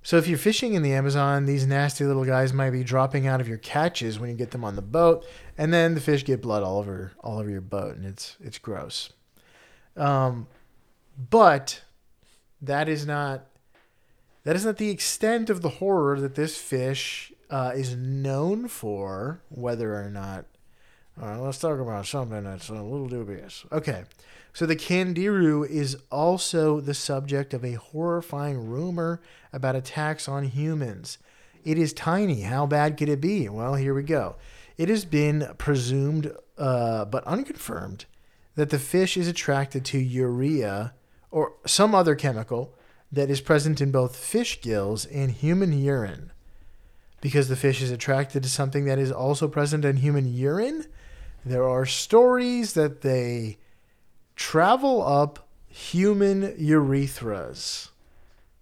So 0.00 0.16
if 0.16 0.28
you're 0.28 0.38
fishing 0.38 0.74
in 0.74 0.82
the 0.82 0.92
Amazon, 0.92 1.46
these 1.46 1.66
nasty 1.66 2.04
little 2.04 2.24
guys 2.24 2.52
might 2.52 2.70
be 2.70 2.84
dropping 2.84 3.26
out 3.26 3.40
of 3.40 3.48
your 3.48 3.58
catches 3.58 4.20
when 4.20 4.30
you 4.30 4.36
get 4.36 4.52
them 4.52 4.64
on 4.64 4.76
the 4.76 4.82
boat, 4.82 5.26
and 5.58 5.74
then 5.74 5.94
the 5.94 6.00
fish 6.00 6.24
get 6.24 6.40
blood 6.40 6.62
all 6.62 6.78
over 6.78 7.12
all 7.20 7.40
over 7.40 7.50
your 7.50 7.60
boat, 7.60 7.96
and 7.96 8.06
it's 8.06 8.36
it's 8.40 8.58
gross. 8.58 9.12
Um, 9.96 10.46
but 11.30 11.82
that 12.60 12.88
is 12.88 13.04
not 13.04 13.46
that 14.44 14.54
is 14.54 14.64
not 14.64 14.76
the 14.76 14.90
extent 14.90 15.50
of 15.50 15.60
the 15.60 15.68
horror 15.68 16.20
that 16.20 16.36
this 16.36 16.56
fish 16.56 17.32
uh, 17.50 17.72
is 17.74 17.96
known 17.96 18.68
for. 18.68 19.42
Whether 19.48 19.94
or 19.94 20.08
not, 20.08 20.46
all 21.20 21.28
right, 21.28 21.40
let's 21.40 21.58
talk 21.58 21.78
about 21.78 22.06
something 22.06 22.44
that's 22.44 22.68
a 22.68 22.74
little 22.74 23.08
dubious. 23.08 23.64
Okay, 23.70 24.04
so 24.52 24.66
the 24.66 24.76
Candiru 24.76 25.68
is 25.68 25.96
also 26.10 26.80
the 26.80 26.94
subject 26.94 27.52
of 27.52 27.64
a 27.64 27.74
horrifying 27.74 28.66
rumor 28.66 29.20
about 29.52 29.76
attacks 29.76 30.28
on 30.28 30.44
humans. 30.44 31.18
It 31.64 31.78
is 31.78 31.92
tiny. 31.92 32.42
How 32.42 32.66
bad 32.66 32.96
could 32.96 33.08
it 33.08 33.20
be? 33.20 33.48
Well, 33.48 33.74
here 33.74 33.94
we 33.94 34.02
go. 34.02 34.36
It 34.76 34.88
has 34.88 35.04
been 35.04 35.48
presumed, 35.58 36.32
uh, 36.58 37.04
but 37.04 37.24
unconfirmed, 37.24 38.06
that 38.54 38.70
the 38.70 38.78
fish 38.78 39.16
is 39.16 39.28
attracted 39.28 39.84
to 39.86 39.98
urea 39.98 40.94
or 41.30 41.54
some 41.66 41.94
other 41.94 42.14
chemical 42.14 42.74
that 43.10 43.30
is 43.30 43.40
present 43.40 43.80
in 43.80 43.90
both 43.90 44.16
fish 44.16 44.60
gills 44.60 45.04
and 45.06 45.30
human 45.30 45.78
urine. 45.78 46.32
Because 47.20 47.48
the 47.48 47.56
fish 47.56 47.80
is 47.80 47.90
attracted 47.90 48.42
to 48.42 48.48
something 48.48 48.86
that 48.86 48.98
is 48.98 49.12
also 49.12 49.46
present 49.46 49.84
in 49.84 49.98
human 49.98 50.32
urine, 50.32 50.86
There 51.44 51.68
are 51.68 51.86
stories 51.86 52.74
that 52.74 53.00
they 53.00 53.58
travel 54.36 55.06
up 55.06 55.48
human 55.66 56.52
urethras. 56.56 57.88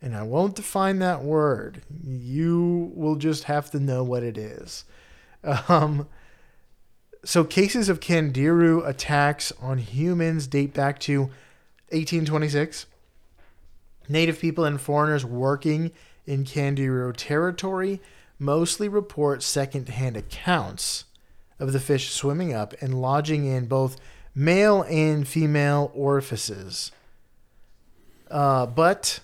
And 0.02 0.16
I 0.16 0.22
won't 0.22 0.56
define 0.56 0.98
that 1.00 1.22
word. 1.22 1.82
You 2.02 2.90
will 2.94 3.16
just 3.16 3.44
have 3.44 3.70
to 3.72 3.80
know 3.80 4.02
what 4.02 4.22
it 4.22 4.38
is. 4.38 4.84
Um, 5.68 6.06
so 7.24 7.44
cases 7.44 7.88
of 7.88 8.00
Candiru 8.00 8.86
attacks 8.86 9.52
on 9.60 9.78
humans 9.78 10.46
date 10.46 10.72
back 10.72 10.98
to 11.00 11.20
1826. 11.90 12.86
Native 14.08 14.38
people 14.38 14.64
and 14.64 14.80
foreigners 14.80 15.24
working 15.24 15.92
in 16.26 16.44
Candiru 16.44 17.14
territory 17.16 18.00
mostly 18.38 18.88
report 18.88 19.42
second-hand 19.42 20.16
accounts 20.16 21.04
of 21.60 21.72
the 21.72 21.78
fish 21.78 22.10
swimming 22.10 22.52
up 22.52 22.74
and 22.80 23.00
lodging 23.00 23.44
in 23.44 23.66
both 23.66 23.96
male 24.34 24.82
and 24.88 25.28
female 25.28 25.92
orifices. 25.94 26.90
Uh, 28.30 28.66
but 28.66 29.20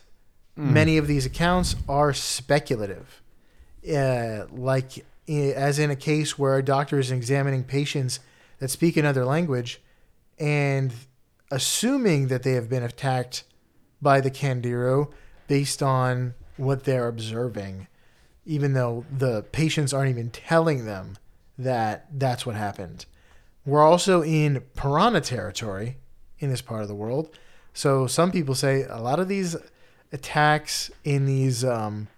many 0.54 0.98
of 0.98 1.06
these 1.06 1.26
accounts 1.26 1.76
are 1.88 2.12
speculative. 2.12 3.22
Uh, 3.88 4.46
like, 4.50 5.04
as 5.28 5.78
in 5.78 5.90
a 5.90 5.96
case 5.96 6.38
where 6.38 6.56
a 6.56 6.64
doctor 6.64 6.98
is 6.98 7.10
examining 7.10 7.64
patients 7.64 8.20
that 8.58 8.68
speak 8.68 8.96
another 8.96 9.24
language 9.24 9.80
and 10.38 10.92
assuming 11.50 12.28
that 12.28 12.42
they 12.42 12.52
have 12.52 12.68
been 12.68 12.82
attacked 12.82 13.44
by 14.02 14.20
the 14.20 14.30
Candiru 14.30 15.10
based 15.46 15.82
on 15.82 16.34
what 16.56 16.84
they're 16.84 17.08
observing, 17.08 17.86
even 18.44 18.72
though 18.72 19.04
the 19.10 19.42
patients 19.52 19.92
aren't 19.92 20.10
even 20.10 20.30
telling 20.30 20.84
them 20.84 21.16
that 21.58 22.06
that's 22.12 22.44
what 22.46 22.56
happened. 22.56 23.06
We're 23.64 23.84
also 23.84 24.22
in 24.22 24.62
piranha 24.76 25.20
territory 25.20 25.96
in 26.38 26.50
this 26.50 26.60
part 26.60 26.82
of 26.82 26.88
the 26.88 26.94
world. 26.94 27.30
So 27.74 28.06
some 28.06 28.30
people 28.30 28.54
say 28.54 28.84
a 28.88 28.98
lot 28.98 29.18
of 29.18 29.28
these 29.28 29.56
attacks 30.12 30.90
in 31.04 31.26
these 31.26 31.64
um, 31.64 32.08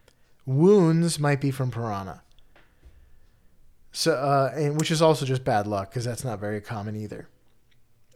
wounds 0.46 1.18
might 1.18 1.40
be 1.40 1.50
from 1.50 1.70
piranha. 1.70 2.22
So, 3.92 4.12
uh, 4.12 4.52
and 4.54 4.78
which 4.78 4.90
is 4.90 5.02
also 5.02 5.24
just 5.24 5.44
bad 5.44 5.66
luck 5.66 5.90
because 5.90 6.04
that's 6.04 6.24
not 6.24 6.38
very 6.38 6.60
common 6.60 6.94
either. 6.94 7.28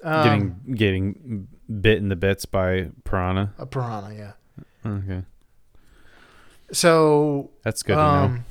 Um, 0.05 0.25
getting 0.25 0.75
getting 0.77 1.49
bit 1.81 1.99
in 1.99 2.09
the 2.09 2.17
bits 2.17 2.45
by 2.45 2.91
piranha. 3.05 3.53
a 3.59 3.67
piranha, 3.67 4.15
yeah. 4.15 4.33
Okay, 4.85 5.23
So 6.73 7.51
that's 7.63 7.83
good 7.83 7.95
to 7.95 7.99
know. 7.99 8.03
Um, 8.05 8.45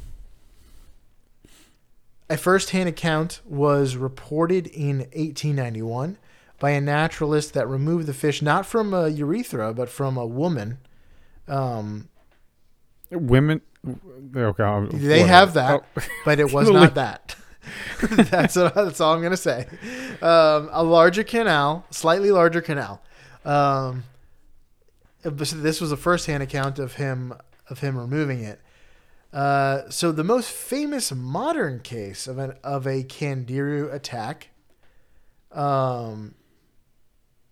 a 2.32 2.38
first-hand 2.38 2.88
account 2.88 3.42
was 3.46 3.98
reported 3.98 4.66
in 4.68 5.00
1891 5.00 6.18
by 6.60 6.70
a 6.70 6.80
naturalist 6.80 7.54
that 7.54 7.68
removed 7.68 8.08
the 8.08 8.14
fish 8.14 8.42
not 8.42 8.66
from 8.66 8.94
a 8.94 9.10
urethra 9.10 9.74
but 9.74 9.90
from 9.90 10.16
a 10.16 10.26
woman. 10.26 10.78
Um, 11.48 12.08
Women, 13.12 13.60
okay, 14.34 14.98
they 14.98 15.24
have 15.24 15.56
that, 15.56 15.84
Oh, 15.98 16.02
but 16.24 16.40
it 16.40 16.54
was 16.54 16.70
not 16.72 16.96
that. 16.96 17.36
that's, 18.02 18.56
what, 18.56 18.74
that's 18.74 19.02
all 19.02 19.14
I'm 19.14 19.22
gonna 19.22 19.36
say. 19.36 19.68
Um, 20.22 20.70
a 20.72 20.84
larger 20.84 21.26
canal, 21.26 21.86
slightly 21.92 22.32
larger 22.32 22.62
canal. 22.62 23.02
Um, 23.44 24.06
this 25.24 25.82
was 25.82 25.92
a 25.92 25.98
first-hand 25.98 26.42
account 26.42 26.80
of 26.80 26.96
him 26.96 27.34
of 27.70 27.80
him 27.80 27.98
removing 27.98 28.42
it. 28.42 28.62
Uh, 29.34 29.90
so 29.90 30.12
the 30.12 30.24
most 30.24 30.52
famous 30.52 31.12
modern 31.12 31.80
case 31.80 32.28
of 32.28 32.38
an 32.38 32.54
of 32.64 32.86
a 32.86 33.04
Candiru 33.04 33.92
attack, 33.94 34.50
um, 35.52 36.36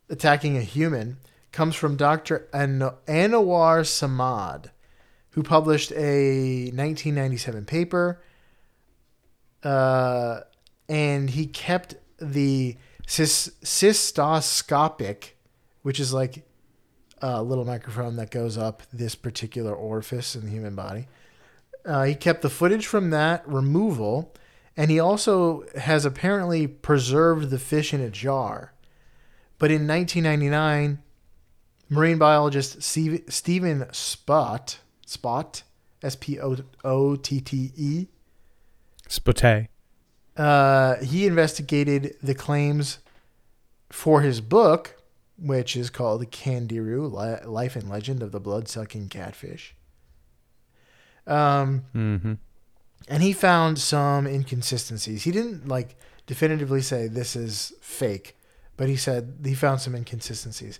attacking 0.09 0.57
a 0.57 0.61
human, 0.61 1.17
comes 1.51 1.75
from 1.75 1.95
Dr. 1.95 2.47
An- 2.53 2.91
Anwar 3.07 3.83
Samad, 3.85 4.71
who 5.31 5.43
published 5.43 5.91
a 5.93 6.65
1997 6.73 7.65
paper. 7.65 8.21
Uh, 9.63 10.41
and 10.87 11.29
he 11.29 11.45
kept 11.45 11.95
the 12.19 12.77
cys- 13.07 13.51
cystoscopic, 13.61 15.31
which 15.81 15.99
is 15.99 16.13
like 16.13 16.45
a 17.21 17.43
little 17.43 17.65
microphone 17.65 18.15
that 18.15 18.31
goes 18.31 18.57
up 18.57 18.83
this 18.91 19.15
particular 19.15 19.73
orifice 19.73 20.35
in 20.35 20.45
the 20.45 20.51
human 20.51 20.75
body. 20.75 21.07
Uh, 21.85 22.03
he 22.03 22.15
kept 22.15 22.41
the 22.41 22.49
footage 22.49 22.85
from 22.85 23.09
that 23.09 23.47
removal, 23.47 24.33
and 24.75 24.91
he 24.91 24.99
also 24.99 25.65
has 25.77 26.05
apparently 26.05 26.67
preserved 26.67 27.49
the 27.49 27.59
fish 27.59 27.93
in 27.93 28.01
a 28.01 28.09
jar. 28.09 28.73
But 29.57 29.71
in 29.71 29.87
1999, 29.87 30.99
marine 31.89 32.17
biologist 32.17 32.81
Steve, 32.83 33.23
Stephen 33.29 33.81
Spotte, 33.91 34.77
Spotte, 35.05 35.63
S 36.01 36.15
P 36.15 36.39
O 36.39 36.57
O 36.83 37.15
T 37.15 37.41
T 37.41 37.71
E, 37.75 38.07
Spotay. 39.07 39.67
uh, 40.37 40.95
he 41.03 41.25
investigated 41.25 42.15
the 42.21 42.35
claims 42.35 42.99
for 43.89 44.21
his 44.21 44.39
book, 44.39 45.01
which 45.37 45.75
is 45.75 45.89
called 45.89 46.29
Candiru 46.31 47.11
Life 47.45 47.75
and 47.75 47.89
Legend 47.89 48.21
of 48.21 48.31
the 48.31 48.39
Blood 48.39 48.67
Sucking 48.69 49.09
Catfish. 49.09 49.75
Um, 51.27 51.85
Mm-hmm. 51.95 52.33
and 53.07 53.23
he 53.23 53.33
found 53.33 53.79
some 53.79 54.25
inconsistencies. 54.27 55.23
He 55.23 55.31
didn't 55.31 55.67
like 55.67 55.95
definitively 56.27 56.81
say 56.81 57.07
this 57.07 57.35
is 57.35 57.73
fake, 57.81 58.35
but 58.77 58.87
he 58.89 58.95
said 58.95 59.39
he 59.43 59.53
found 59.55 59.81
some 59.81 59.95
inconsistencies. 59.95 60.79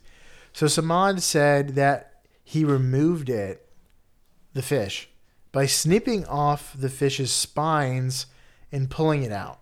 So 0.54 0.66
Samad 0.66 1.22
said 1.22 1.76
that 1.76 2.24
he 2.44 2.64
removed 2.66 3.30
it, 3.30 3.68
the 4.54 4.62
fish, 4.64 5.10
by 5.52 5.66
snipping 5.68 6.26
off 6.26 6.74
the 6.78 6.90
fish's 6.90 7.32
spines 7.32 8.26
and 8.72 8.90
pulling 8.90 9.24
it 9.24 9.32
out. 9.32 9.60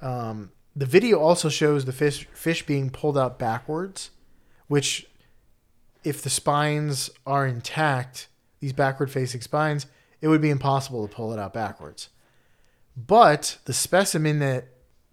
Um, 0.00 0.50
the 0.74 0.86
video 0.86 1.18
also 1.18 1.48
shows 1.48 1.84
the 1.84 1.92
fish 1.92 2.26
fish 2.32 2.64
being 2.66 2.90
pulled 2.90 3.18
out 3.18 3.38
backwards, 3.38 4.10
which, 4.68 5.06
if 6.04 6.22
the 6.22 6.30
spines 6.30 7.10
are 7.26 7.46
intact, 7.46 8.28
these 8.60 8.72
backward 8.72 9.10
facing 9.10 9.40
spines, 9.40 9.86
it 10.20 10.28
would 10.28 10.40
be 10.40 10.50
impossible 10.50 11.06
to 11.06 11.14
pull 11.14 11.32
it 11.32 11.38
out 11.38 11.52
backwards. 11.52 12.08
But 12.96 13.58
the 13.64 13.72
specimen 13.72 14.38
that 14.40 14.68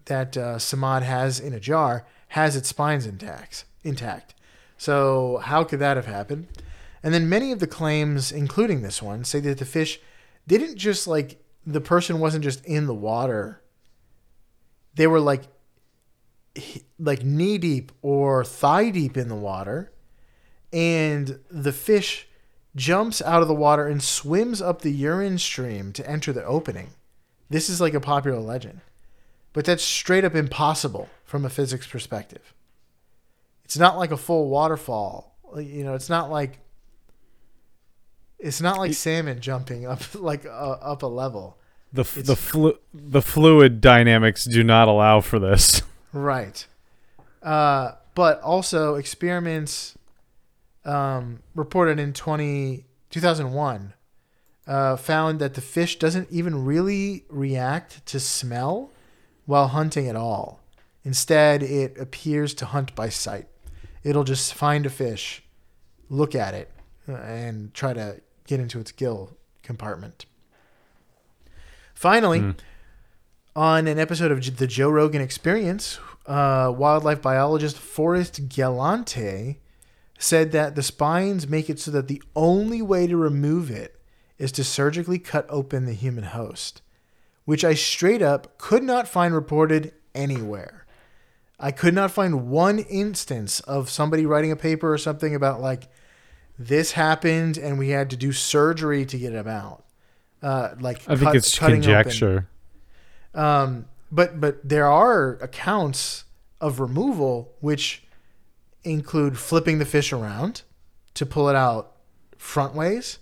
that 0.05 0.37
uh, 0.37 0.55
Samad 0.57 1.01
has 1.01 1.39
in 1.39 1.53
a 1.53 1.59
jar 1.59 2.05
has 2.29 2.55
its 2.55 2.69
spines 2.69 3.05
intact. 3.05 3.65
Intact. 3.83 4.35
So 4.77 5.37
how 5.43 5.63
could 5.63 5.79
that 5.79 5.97
have 5.97 6.05
happened? 6.05 6.47
And 7.01 7.13
then 7.13 7.29
many 7.29 7.51
of 7.51 7.59
the 7.59 7.67
claims, 7.67 8.31
including 8.31 8.81
this 8.81 9.01
one, 9.01 9.23
say 9.23 9.39
that 9.41 9.57
the 9.57 9.65
fish 9.65 9.99
didn't 10.47 10.75
just 10.75 11.07
like 11.07 11.39
the 11.65 11.81
person 11.81 12.19
wasn't 12.19 12.43
just 12.43 12.63
in 12.65 12.87
the 12.87 12.93
water. 12.93 13.61
They 14.95 15.07
were 15.07 15.19
like 15.19 15.43
like 16.99 17.23
knee 17.23 17.57
deep 17.57 17.91
or 18.01 18.43
thigh 18.43 18.89
deep 18.89 19.17
in 19.17 19.27
the 19.27 19.35
water, 19.35 19.91
and 20.71 21.39
the 21.49 21.73
fish 21.73 22.27
jumps 22.75 23.21
out 23.21 23.41
of 23.41 23.47
the 23.47 23.53
water 23.53 23.87
and 23.87 24.03
swims 24.03 24.61
up 24.61 24.81
the 24.81 24.91
urine 24.91 25.37
stream 25.37 25.93
to 25.93 26.09
enter 26.09 26.33
the 26.33 26.43
opening. 26.43 26.89
This 27.49 27.69
is 27.69 27.79
like 27.79 27.93
a 27.93 27.99
popular 27.99 28.39
legend. 28.39 28.81
But 29.53 29.65
that's 29.65 29.83
straight 29.83 30.25
up 30.25 30.35
impossible 30.35 31.09
from 31.23 31.45
a 31.45 31.49
physics 31.49 31.87
perspective. 31.87 32.53
It's 33.63 33.77
not 33.77 33.97
like 33.97 34.11
a 34.11 34.17
full 34.17 34.49
waterfall. 34.49 35.37
You 35.55 35.83
know, 35.83 35.93
it's 35.93 36.09
not 36.09 36.29
like 36.29 36.59
it's 38.37 38.61
not 38.61 38.77
like 38.77 38.93
salmon 38.93 39.39
jumping 39.39 39.85
up 39.85 40.01
like 40.13 40.45
uh, 40.45 40.49
up 40.81 41.03
a 41.03 41.07
level. 41.07 41.57
The 41.93 42.01
f- 42.01 42.15
the 42.15 42.35
flu- 42.35 42.77
the 42.93 43.21
fluid 43.21 43.79
dynamics 43.79 44.43
do 44.43 44.63
not 44.63 44.87
allow 44.87 45.21
for 45.21 45.39
this. 45.39 45.81
Right. 46.13 46.65
Uh, 47.43 47.91
but 48.13 48.39
also 48.39 48.95
experiments 48.95 49.97
um, 50.85 51.39
reported 51.53 51.99
in 51.99 52.13
20, 52.13 52.85
2001 53.09 53.93
uh, 54.67 54.95
found 54.95 55.39
that 55.39 55.53
the 55.53 55.61
fish 55.61 55.99
doesn't 55.99 56.29
even 56.31 56.65
really 56.65 57.25
react 57.29 58.05
to 58.07 58.19
smell 58.19 58.91
while 59.45 59.67
hunting 59.69 60.07
at 60.07 60.15
all. 60.15 60.59
Instead, 61.03 61.61
it 61.61 61.97
appears 61.99 62.53
to 62.55 62.65
hunt 62.65 62.95
by 62.95 63.09
sight. 63.09 63.47
It'll 64.03 64.23
just 64.23 64.53
find 64.53 64.85
a 64.85 64.89
fish, 64.89 65.43
look 66.09 66.33
at 66.33 66.53
it, 66.53 66.71
uh, 67.07 67.13
and 67.13 67.73
try 67.73 67.93
to 67.93 68.21
get 68.47 68.59
into 68.59 68.79
its 68.79 68.91
gill 68.91 69.37
compartment. 69.61 70.25
Finally, 71.93 72.55
on 73.55 73.87
an 73.87 73.99
episode 73.99 74.31
of 74.31 74.57
the 74.57 74.67
Joe 74.67 74.89
Rogan 74.89 75.21
Experience, 75.21 75.99
uh, 76.25 76.73
wildlife 76.75 77.21
biologist 77.21 77.77
Forrest 77.77 78.49
Galante 78.49 79.59
said 80.17 80.51
that 80.51 80.75
the 80.75 80.83
spines 80.83 81.47
make 81.47 81.69
it 81.69 81.79
so 81.79 81.91
that 81.91 82.07
the 82.07 82.21
only 82.35 82.81
way 82.81 83.07
to 83.07 83.17
remove 83.17 83.69
it 83.69 83.99
is 84.37 84.51
to 84.53 84.63
surgically 84.63 85.19
cut 85.19 85.45
open 85.49 85.85
the 85.85 85.93
human 85.93 86.25
host, 86.25 86.81
which 87.45 87.63
I 87.63 87.73
straight 87.73 88.21
up 88.21 88.57
could 88.57 88.83
not 88.83 89.07
find 89.07 89.33
reported 89.33 89.93
anywhere. 90.13 90.85
I 91.59 91.71
could 91.71 91.93
not 91.93 92.11
find 92.11 92.49
one 92.49 92.79
instance 92.79 93.59
of 93.61 93.89
somebody 93.89 94.25
writing 94.25 94.51
a 94.51 94.57
paper 94.57 94.91
or 94.91 94.97
something 94.97 95.33
about 95.33 95.61
like 95.61 95.87
this 96.59 96.93
happened 96.93 97.57
and 97.57 97.77
we 97.77 97.89
had 97.89 98.09
to 98.09 98.17
do 98.17 98.31
surgery 98.31 99.05
to 99.05 99.17
get 99.17 99.33
him 99.33 99.47
out. 99.47 99.83
Uh, 100.41 100.75
like 100.79 101.01
I 101.07 101.15
think 101.15 101.21
cut- 101.21 101.35
it's 101.35 101.61
open. 101.61 101.75
conjecture. 101.75 102.47
Um, 103.33 103.85
but 104.11 104.39
but 104.39 104.67
there 104.67 104.87
are 104.87 105.33
accounts 105.41 106.25
of 106.61 106.79
removal 106.79 107.53
which 107.59 108.04
include 108.85 109.37
flipping 109.37 109.79
the 109.79 109.85
fish 109.85 110.13
around 110.13 110.61
to 111.15 111.25
pull 111.25 111.49
it 111.49 111.55
out 111.55 111.91
front 112.37 112.73
ways, 112.75 113.19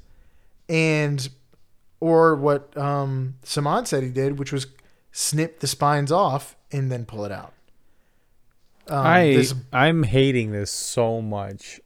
and 0.69 1.29
or 1.99 2.35
what 2.35 2.75
um, 2.77 3.35
Samad 3.43 3.87
said 3.87 4.03
he 4.03 4.09
did, 4.09 4.37
which 4.37 4.51
was 4.51 4.67
snip 5.11 5.59
the 5.61 5.67
spines 5.67 6.11
off 6.11 6.55
and 6.71 6.91
then 6.91 7.05
pull 7.05 7.23
it 7.25 7.31
out. 7.31 7.53
Um, 8.89 9.05
I 9.05 9.23
this- 9.33 9.53
I'm 9.71 10.03
hating 10.03 10.51
this 10.51 10.69
so 10.69 11.21
much. 11.21 11.79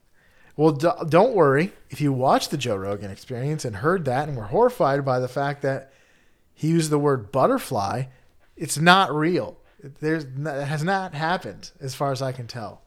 well, 0.55 0.71
d- 0.71 0.89
don't 1.09 1.35
worry. 1.35 1.71
If 1.91 2.01
you 2.01 2.11
watched 2.11 2.49
the 2.51 2.57
Joe 2.57 2.75
Rogan 2.75 3.11
Experience 3.11 3.63
and 3.63 3.77
heard 3.77 4.05
that 4.05 4.27
and 4.27 4.35
were 4.37 4.45
horrified 4.45 5.05
by 5.05 5.19
the 5.19 5.27
fact 5.27 5.61
that 5.61 5.93
he 6.55 6.69
used 6.69 6.89
the 6.89 6.97
word 6.97 7.31
butterfly, 7.31 8.05
it's 8.55 8.79
not 8.79 9.13
real. 9.13 9.59
There's 9.99 10.23
it 10.23 10.65
has 10.65 10.83
not 10.83 11.13
happened 11.13 11.69
as 11.79 11.93
far 11.93 12.11
as 12.11 12.21
I 12.23 12.31
can 12.31 12.47
tell. 12.47 12.81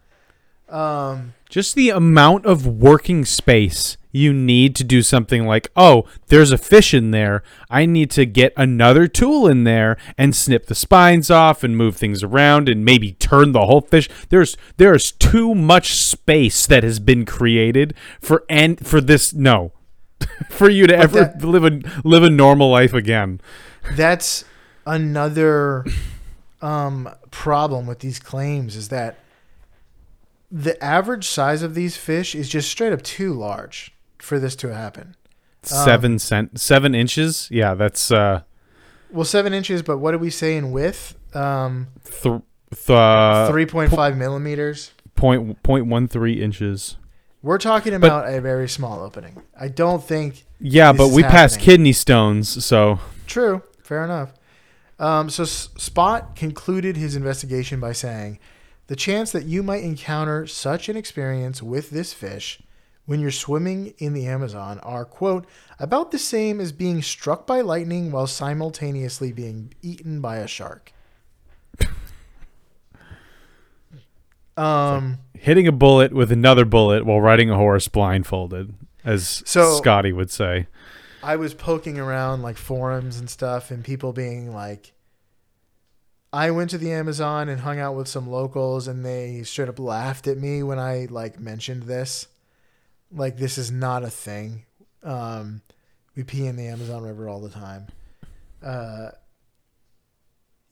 Um, 0.70 1.34
Just 1.48 1.74
the 1.74 1.90
amount 1.90 2.46
of 2.46 2.66
working 2.66 3.24
space 3.24 3.96
you 4.12 4.32
need 4.32 4.74
to 4.76 4.84
do 4.84 5.02
something 5.02 5.46
like, 5.46 5.70
oh, 5.76 6.04
there's 6.28 6.52
a 6.52 6.58
fish 6.58 6.92
in 6.92 7.10
there. 7.10 7.42
I 7.68 7.86
need 7.86 8.10
to 8.12 8.26
get 8.26 8.52
another 8.56 9.06
tool 9.06 9.46
in 9.46 9.64
there 9.64 9.96
and 10.18 10.34
snip 10.34 10.66
the 10.66 10.74
spines 10.74 11.30
off 11.30 11.62
and 11.62 11.76
move 11.76 11.96
things 11.96 12.22
around 12.22 12.68
and 12.68 12.84
maybe 12.84 13.12
turn 13.12 13.52
the 13.52 13.66
whole 13.66 13.82
fish. 13.82 14.08
There's 14.28 14.56
there's 14.78 15.12
too 15.12 15.54
much 15.54 15.94
space 15.94 16.66
that 16.66 16.82
has 16.82 16.98
been 16.98 17.24
created 17.24 17.94
for 18.20 18.44
and 18.48 18.84
for 18.84 19.00
this 19.00 19.32
no. 19.32 19.72
for 20.50 20.68
you 20.68 20.86
to 20.86 20.96
ever 20.96 21.20
that- 21.20 21.44
live 21.44 21.64
a 21.64 21.80
live 22.04 22.22
a 22.22 22.30
normal 22.30 22.70
life 22.70 22.92
again. 22.92 23.40
that's 23.92 24.44
another 24.84 25.84
um, 26.60 27.08
problem 27.30 27.86
with 27.86 28.00
these 28.00 28.18
claims 28.18 28.76
is 28.76 28.88
that 28.88 29.18
the 30.50 30.82
average 30.82 31.26
size 31.28 31.62
of 31.62 31.74
these 31.74 31.96
fish 31.96 32.34
is 32.34 32.48
just 32.48 32.70
straight 32.70 32.92
up 32.92 33.02
too 33.02 33.32
large 33.32 33.94
for 34.18 34.38
this 34.38 34.56
to 34.56 34.74
happen. 34.74 35.14
Seven 35.62 36.18
cent 36.18 36.58
seven 36.58 36.94
inches. 36.94 37.48
Yeah, 37.50 37.74
that's 37.74 38.10
uh 38.10 38.42
Well, 39.10 39.24
seven 39.24 39.52
inches, 39.52 39.82
but 39.82 39.98
what 39.98 40.12
did 40.12 40.20
we 40.20 40.30
say 40.30 40.56
in 40.56 40.72
width? 40.72 41.14
Um, 41.36 41.88
th- 42.04 42.40
th- 42.74 42.90
uh, 42.90 43.48
Three 43.50 43.66
point 43.66 43.90
five 43.92 44.16
millimeters. 44.16 44.92
point 45.14 45.62
point 45.62 45.86
one 45.86 46.08
three 46.08 46.42
inches. 46.42 46.96
We're 47.42 47.58
talking 47.58 47.94
about 47.94 48.32
a 48.32 48.40
very 48.40 48.68
small 48.68 49.00
opening. 49.00 49.42
I 49.58 49.68
don't 49.68 50.02
think. 50.04 50.44
Yeah, 50.60 50.92
but 50.92 51.08
we 51.08 51.22
passed 51.22 51.58
kidney 51.60 51.92
stones, 51.92 52.64
so 52.64 52.98
True. 53.26 53.62
Fair 53.82 54.04
enough. 54.04 54.32
Um, 54.98 55.30
so 55.30 55.44
S- 55.44 55.68
Spotte 55.78 56.36
concluded 56.36 56.96
his 56.98 57.16
investigation 57.16 57.80
by 57.80 57.92
saying, 57.92 58.38
"The 58.90 58.96
chance 58.96 59.30
that 59.30 59.44
you 59.44 59.62
might 59.62 59.84
encounter 59.84 60.48
such 60.48 60.88
an 60.88 60.96
experience 60.96 61.62
with 61.62 61.90
this 61.90 62.12
fish 62.12 62.60
when 63.06 63.20
you're 63.20 63.30
swimming 63.30 63.94
in 63.98 64.14
the 64.14 64.26
Amazon 64.26 64.80
are 64.80 65.04
quote 65.04 65.46
about 65.78 66.10
the 66.10 66.18
same 66.18 66.60
as 66.60 66.72
being 66.72 67.00
struck 67.00 67.46
by 67.46 67.60
lightning 67.60 68.10
while 68.10 68.26
simultaneously 68.26 69.30
being 69.30 69.72
eaten 69.80 70.20
by 70.20 70.38
a 70.38 70.48
shark." 70.48 70.92
Um. 74.56 75.18
hitting 75.34 75.68
a 75.68 75.72
bullet 75.72 76.12
with 76.12 76.32
another 76.32 76.64
bullet 76.64 77.06
while 77.06 77.20
riding 77.20 77.48
a 77.48 77.56
horse 77.56 77.86
blindfolded, 77.86 78.74
as 79.04 79.44
So- 79.46 79.76
Scotty 79.76 80.12
would 80.12 80.32
say. 80.32 80.66
I 81.22 81.36
was 81.36 81.54
poking 81.54 82.00
around 82.00 82.42
like 82.42 82.56
forums 82.56 83.20
and 83.20 83.30
stuff, 83.30 83.70
and 83.70 83.84
people 83.84 84.12
being 84.12 84.52
like, 84.52 84.94
I 86.32 86.50
went 86.52 86.70
to 86.70 86.78
the 86.78 86.92
Amazon 86.92 87.48
and 87.48 87.60
hung 87.60 87.78
out 87.80 87.96
with 87.96 88.06
some 88.08 88.30
locals, 88.30 88.86
and 88.86 89.04
they 89.04 89.42
straight 89.42 89.68
up 89.68 89.78
laughed 89.78 90.26
at 90.28 90.38
me 90.38 90.62
when 90.62 90.78
I 90.78 91.06
like 91.10 91.40
mentioned 91.40 91.84
this. 91.84 92.28
Like, 93.12 93.36
this 93.36 93.58
is 93.58 93.70
not 93.72 94.04
a 94.04 94.10
thing. 94.10 94.64
Um, 95.02 95.62
we 96.14 96.22
pee 96.22 96.46
in 96.46 96.54
the 96.56 96.68
Amazon 96.68 97.02
River 97.02 97.28
all 97.28 97.40
the 97.40 97.48
time. 97.50 97.86
Uh, 98.62 99.08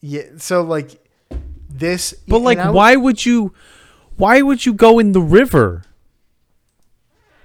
yeah, 0.01 0.23
so 0.37 0.61
like 0.61 1.03
this, 1.69 2.13
But 2.27 2.39
like, 2.39 2.57
I- 2.57 2.69
why 2.71 2.95
would 2.95 3.25
you? 3.25 3.53
Why 4.15 4.41
would 4.41 4.65
you 4.65 4.73
go 4.73 4.99
in 4.99 5.11
the 5.13 5.21
river? 5.21 5.83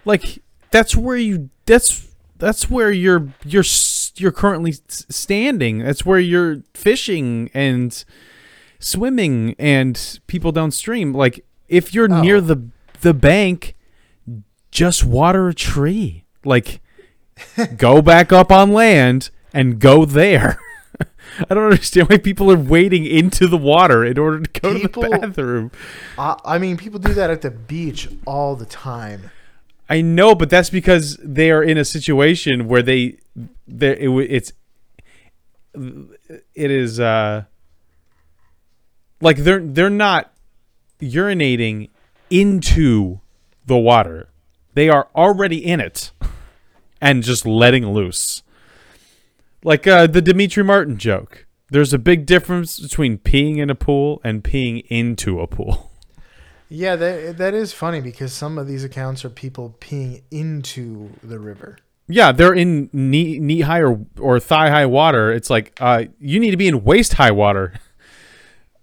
Like 0.05 0.43
that's 0.71 0.95
where 0.97 1.17
you. 1.17 1.51
That's 1.67 2.14
that's 2.39 2.71
where 2.71 2.91
you're 2.91 3.29
you're 3.45 3.65
you're 4.17 4.33
currently 4.33 4.75
standing. 4.89 5.79
That's 5.79 6.05
where 6.05 6.19
you're 6.19 6.63
fishing 6.75 7.51
and 7.55 8.05
swimming 8.79 9.55
and 9.59 10.21
people 10.27 10.53
downstream. 10.53 11.13
Like 11.13 11.45
if 11.69 11.95
you're 11.95 12.13
oh. 12.13 12.21
near 12.21 12.37
Oh. 12.37 12.41
the 12.41 12.69
the 13.01 13.15
bank, 13.15 13.75
just 14.71 15.05
water 15.05 15.49
a 15.49 15.55
tree. 15.55 16.25
Like 16.45 16.81
go 17.77 18.03
back 18.03 18.33
up 18.33 18.51
on 18.53 18.73
land 18.73 19.31
and 19.53 19.79
go 19.79 20.05
there. 20.05 20.59
I 21.51 21.55
don't 21.55 21.65
understand 21.65 22.09
why 22.09 22.19
people 22.19 22.51
are 22.53 22.57
wading 22.57 23.07
into 23.07 23.49
the 23.49 23.57
water 23.57 24.05
in 24.05 24.19
order 24.19 24.41
to 24.41 24.61
go 24.61 24.79
People- 24.79 25.03
to 25.03 25.09
the 25.09 25.19
bathroom. 25.19 25.71
I, 26.17 26.39
I 26.45 26.59
mean, 26.59 26.77
people 26.77 27.01
do 27.01 27.13
that 27.15 27.31
at 27.31 27.43
the 27.43 27.51
beach 27.51 28.09
all 28.27 28.55
the 28.55 28.67
time. 28.67 29.31
I 29.89 30.01
know, 30.01 30.35
but 30.35 30.51
that's 30.51 30.71
because 30.71 31.19
they 31.23 31.51
are 31.51 31.63
in 31.63 31.77
a 31.77 31.85
situation 31.85 32.69
where 32.69 32.83
they, 32.83 33.19
they 33.69 33.93
it, 33.99 34.09
it's, 34.31 34.53
it 35.75 36.71
is 36.71 37.01
uh, 37.01 37.45
like 39.21 39.39
they're 39.39 39.61
they're 39.61 39.91
not 39.91 40.33
urinating 41.01 41.91
into 42.31 43.21
the 43.67 43.77
water. 43.77 44.29
They 44.75 44.89
are 44.89 45.09
already 45.15 45.65
in 45.65 45.81
it 45.81 46.13
and 47.01 47.23
just 47.23 47.45
letting 47.45 47.93
loose. 47.93 48.43
Like 49.63 49.87
uh, 49.87 50.07
the 50.07 50.23
Demetri 50.23 50.65
Martin 50.65 50.99
joke. 50.99 51.47
There's 51.71 51.95
a 51.95 51.99
big 51.99 52.27
difference 52.27 52.79
between 52.79 53.19
peeing 53.19 53.57
in 53.57 53.71
a 53.71 53.75
pool 53.75 54.21
and 54.23 54.45
peeing 54.45 54.85
into 54.89 55.41
a 55.41 55.47
pool. 55.47 55.91
Yeah, 56.69 56.97
that 56.97 57.39
that 57.39 57.55
is 57.55 57.73
funny 57.73 58.01
because 58.01 58.33
some 58.33 58.59
of 58.59 58.67
these 58.67 58.85
accounts 58.85 59.25
are 59.25 59.31
people 59.31 59.77
peeing 59.81 60.23
into 60.31 61.11
the 61.23 61.39
river. 61.39 61.79
Yeah, 62.09 62.33
they're 62.33 62.55
in 62.55 62.91
knee 62.93 63.39
knee 63.39 63.63
high 63.63 63.81
or, 63.81 64.05
or 64.19 64.41
thigh 64.41 64.71
high 64.71 64.87
water. 64.87 65.33
It's 65.33 65.51
like 65.51 65.77
uh, 65.81 66.05
you 66.19 66.41
need 66.41 66.51
to 66.51 66.57
be 66.57 66.69
in 66.69 66.85
waist 66.85 67.15
high 67.15 67.33
water. 67.33 67.75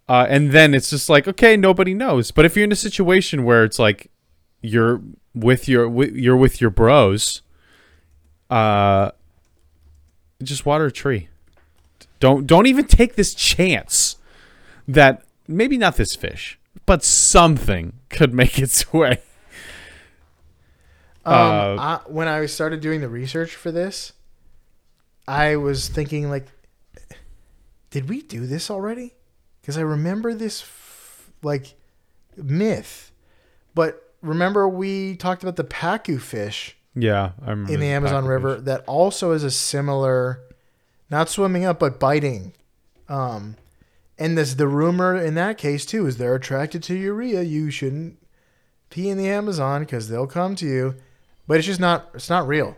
Uh, 0.10 0.26
and 0.28 0.52
then 0.52 0.74
it's 0.74 0.90
just 0.90 1.08
like 1.08 1.26
okay, 1.26 1.56
nobody 1.56 1.94
knows. 1.94 2.32
But 2.32 2.44
if 2.44 2.58
you're 2.58 2.66
in 2.66 2.72
a 2.74 2.76
situation 2.76 3.46
where 3.46 3.64
it's 3.64 3.80
like 3.80 4.12
you're 4.62 5.00
with 5.34 5.70
your 5.70 5.86
wi- 5.86 6.12
you're 6.14 6.36
with 6.36 6.60
your 6.60 6.70
bros, 6.70 7.42
uh, 8.50 9.12
just 10.44 10.66
water 10.66 10.88
a 10.88 10.92
tree. 10.92 11.30
Don't 12.20 12.46
don't 12.46 12.66
even 12.66 12.86
take 12.86 13.16
this 13.16 13.34
chance 13.34 14.18
that 14.86 15.24
maybe 15.48 15.78
not 15.78 15.96
this 15.96 16.14
fish, 16.14 16.60
but 16.92 17.06
something 17.06 17.94
could 18.10 18.34
make 18.34 18.60
its 18.60 18.92
way. 19.02 19.22
Um, 21.24 21.34
Uh, 21.34 21.76
I, 21.80 22.00
when 22.08 22.28
I 22.28 22.46
started 22.48 22.82
doing 22.82 23.00
the 23.00 23.08
research 23.08 23.56
for 23.56 23.72
this, 23.72 24.12
I 25.26 25.56
was 25.56 25.88
thinking 25.88 26.30
like, 26.30 26.48
did 27.92 28.10
we 28.10 28.22
do 28.22 28.46
this 28.46 28.70
already? 28.70 29.14
Because 29.62 29.78
I 29.78 29.82
remember 29.84 30.34
this 30.34 30.64
f- 30.64 31.32
like 31.42 31.76
myth, 32.36 33.14
but 33.74 34.14
remember 34.22 34.68
we 34.68 35.16
talked 35.16 35.44
about 35.44 35.56
the 35.56 35.64
pacu 35.64 36.20
fish 36.20 36.76
Yeah, 36.94 37.32
I 37.42 37.52
remember 37.52 37.74
in 37.74 37.80
the 37.80 37.88
Amazon. 37.88 38.26
River 38.26 38.60
that 38.60 38.84
also 38.86 39.32
is 39.32 39.46
a 39.46 39.52
similar, 39.52 40.42
not 41.10 41.30
swimming 41.30 41.64
up 41.64 41.80
but 41.80 42.02
biting. 42.02 42.52
Um, 43.08 43.56
and 44.22 44.38
this 44.38 44.54
the 44.54 44.68
rumor 44.68 45.16
in 45.18 45.34
that 45.36 45.58
case 45.58 45.86
too 45.86 46.06
is 46.06 46.18
they're 46.18 46.36
attracted 46.36 46.84
to 46.84 46.96
urea. 46.96 47.42
You 47.42 47.72
shouldn't 47.72 48.18
pee 48.90 49.10
in 49.10 49.18
the 49.18 49.28
Amazon 49.28 49.82
because 49.82 50.10
they'll 50.10 50.28
come 50.28 50.56
to 50.56 50.66
you, 50.66 50.96
but 51.48 51.58
it's 51.58 51.68
just 51.68 51.80
not. 51.80 52.10
It's 52.14 52.30
not 52.30 52.48
real. 52.48 52.78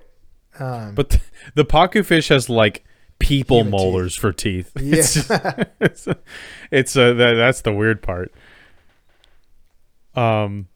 Um, 0.60 0.96
But 0.96 1.10
th- 1.12 1.24
the 1.56 1.66
pacu 1.66 2.06
fish 2.06 2.30
has 2.30 2.50
like 2.50 2.86
people 3.20 3.64
molars 3.64 4.16
for 4.16 4.32
teeth. 4.32 4.72
Yeah. 4.82 4.96
It's 4.98 5.14
just, 5.14 5.32
it's, 5.80 6.08
it's 6.72 6.96
uh, 6.96 7.14
that, 7.14 7.34
that's 7.34 7.62
the 7.62 7.74
weird 7.74 8.02
part. 8.02 8.32
Um 10.16 10.68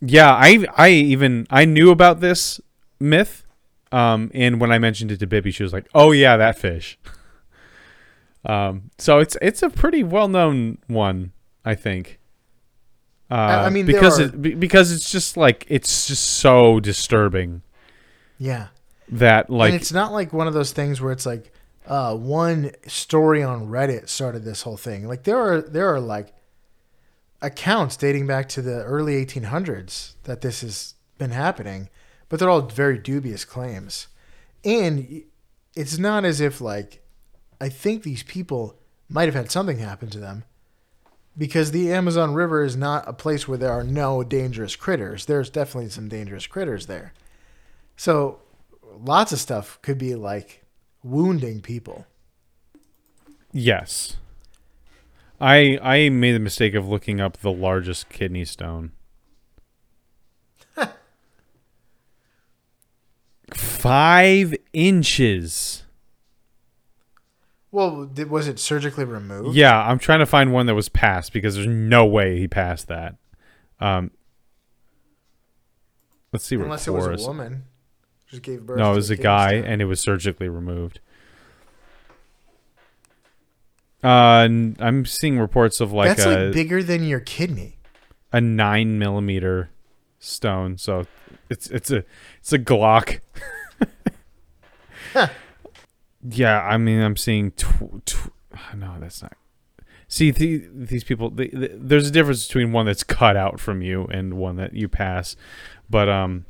yeah, 0.00 0.32
I 0.32 0.66
I 0.76 0.88
even 0.90 1.46
I 1.50 1.64
knew 1.64 1.90
about 1.90 2.20
this 2.20 2.60
myth 3.00 3.44
um 3.92 4.30
and 4.34 4.60
when 4.60 4.72
I 4.72 4.78
mentioned 4.78 5.10
it 5.12 5.18
to 5.20 5.26
Bibby 5.26 5.50
she 5.50 5.62
was 5.62 5.72
like, 5.72 5.86
"Oh 5.94 6.12
yeah, 6.12 6.36
that 6.36 6.58
fish." 6.58 6.98
um 8.46 8.90
so 8.98 9.18
it's 9.18 9.36
it's 9.42 9.62
a 9.62 9.70
pretty 9.70 10.02
well-known 10.02 10.78
one. 10.86 11.32
I 11.64 11.74
think. 11.74 12.20
Uh, 13.28 13.34
I 13.34 13.70
mean, 13.70 13.86
because 13.86 14.20
are- 14.20 14.24
it, 14.26 14.60
because 14.60 14.92
it's 14.92 15.10
just 15.10 15.36
like 15.36 15.66
it's 15.68 16.06
just 16.06 16.22
so 16.24 16.78
disturbing 16.78 17.62
Yeah. 18.38 18.68
that 19.08 19.50
like 19.50 19.72
and 19.72 19.80
it's 19.80 19.90
not 19.92 20.12
like 20.12 20.32
one 20.32 20.46
of 20.46 20.54
those 20.54 20.70
things 20.70 21.00
where 21.00 21.10
it's 21.10 21.26
like 21.26 21.50
uh, 21.88 22.14
one 22.16 22.70
story 22.86 23.42
on 23.42 23.66
Reddit 23.66 24.08
started 24.08 24.44
this 24.44 24.62
whole 24.62 24.76
thing. 24.76 25.08
Like 25.08 25.24
there 25.24 25.36
are 25.38 25.60
there 25.60 25.92
are 25.92 25.98
like 26.00 26.34
accounts 27.42 27.96
dating 27.96 28.26
back 28.28 28.48
to 28.50 28.62
the 28.62 28.82
early 28.84 29.24
1800s 29.24 30.14
that 30.24 30.40
this 30.40 30.60
has 30.60 30.94
been 31.18 31.30
happening, 31.30 31.88
but 32.28 32.38
they're 32.38 32.50
all 32.50 32.62
very 32.62 32.98
dubious 32.98 33.44
claims. 33.44 34.06
And 34.64 35.22
it's 35.74 35.98
not 35.98 36.24
as 36.24 36.40
if 36.40 36.60
like 36.60 37.02
I 37.60 37.68
think 37.68 38.02
these 38.02 38.22
people 38.22 38.76
might 39.08 39.26
have 39.26 39.34
had 39.34 39.50
something 39.50 39.78
happen 39.78 40.10
to 40.10 40.18
them 40.18 40.44
because 41.38 41.70
the 41.70 41.92
Amazon 41.92 42.34
River 42.34 42.64
is 42.64 42.76
not 42.76 43.08
a 43.08 43.12
place 43.12 43.46
where 43.46 43.58
there 43.58 43.72
are 43.72 43.84
no 43.84 44.22
dangerous 44.24 44.74
critters. 44.76 45.26
There's 45.26 45.50
definitely 45.50 45.90
some 45.90 46.08
dangerous 46.08 46.46
critters 46.46 46.86
there. 46.86 47.12
So 47.96 48.40
lots 48.98 49.32
of 49.32 49.38
stuff 49.38 49.78
could 49.82 49.98
be 49.98 50.14
like 50.14 50.64
wounding 51.02 51.60
people. 51.60 52.06
yes. 53.52 54.16
I 55.38 55.78
I 55.82 56.08
made 56.08 56.32
the 56.32 56.38
mistake 56.40 56.74
of 56.74 56.88
looking 56.88 57.20
up 57.20 57.36
the 57.38 57.52
largest 57.52 58.08
kidney 58.08 58.46
stone. 58.46 58.92
Five 63.52 64.54
inches. 64.72 65.82
Well, 67.72 68.06
did, 68.06 68.30
was 68.30 68.48
it 68.48 68.58
surgically 68.58 69.04
removed? 69.04 69.56
Yeah, 69.56 69.78
I'm 69.78 69.98
trying 69.98 70.20
to 70.20 70.26
find 70.26 70.52
one 70.52 70.66
that 70.66 70.74
was 70.74 70.88
passed 70.88 71.32
because 71.32 71.56
there's 71.56 71.66
no 71.66 72.06
way 72.06 72.38
he 72.38 72.48
passed 72.48 72.88
that. 72.88 73.16
Um, 73.80 74.10
let's 76.32 76.44
see 76.44 76.54
Unless 76.56 76.88
it 76.88 76.92
was 76.92 77.24
a 77.24 77.28
woman. 77.28 77.64
Just 78.28 78.42
gave 78.42 78.64
birth 78.64 78.78
No, 78.78 78.92
it 78.92 78.96
was 78.96 79.10
a 79.10 79.16
guy, 79.16 79.54
and 79.54 79.82
it 79.82 79.84
was 79.84 80.00
surgically 80.00 80.48
removed. 80.48 81.00
Uh, 84.02 84.48
I'm 84.78 85.04
seeing 85.04 85.38
reports 85.38 85.80
of 85.80 85.92
like 85.92 86.16
That's 86.16 86.26
a 86.26 86.44
like 86.46 86.54
bigger 86.54 86.82
than 86.82 87.04
your 87.04 87.20
kidney. 87.20 87.78
a 88.32 88.40
nine 88.40 88.98
millimeter 88.98 89.70
stone. 90.18 90.78
So 90.78 91.06
it's 91.50 91.68
it's 91.68 91.90
a 91.90 92.04
it's 92.38 92.52
a 92.52 92.58
Glock. 92.58 93.20
Yeah, 96.28 96.60
I 96.62 96.76
mean, 96.78 97.00
I'm 97.00 97.16
seeing. 97.16 97.52
Tw- 97.52 98.04
tw- 98.04 98.30
no, 98.74 98.96
that's 98.98 99.22
not. 99.22 99.34
See, 100.08 100.30
the, 100.30 100.66
these 100.72 101.04
people. 101.04 101.30
The, 101.30 101.48
the, 101.48 101.70
there's 101.74 102.08
a 102.08 102.10
difference 102.10 102.46
between 102.46 102.72
one 102.72 102.86
that's 102.86 103.02
cut 103.04 103.36
out 103.36 103.58
from 103.60 103.82
you 103.82 104.04
and 104.06 104.34
one 104.34 104.56
that 104.56 104.72
you 104.74 104.88
pass. 104.88 105.36
But 105.90 106.08
um, 106.08 106.46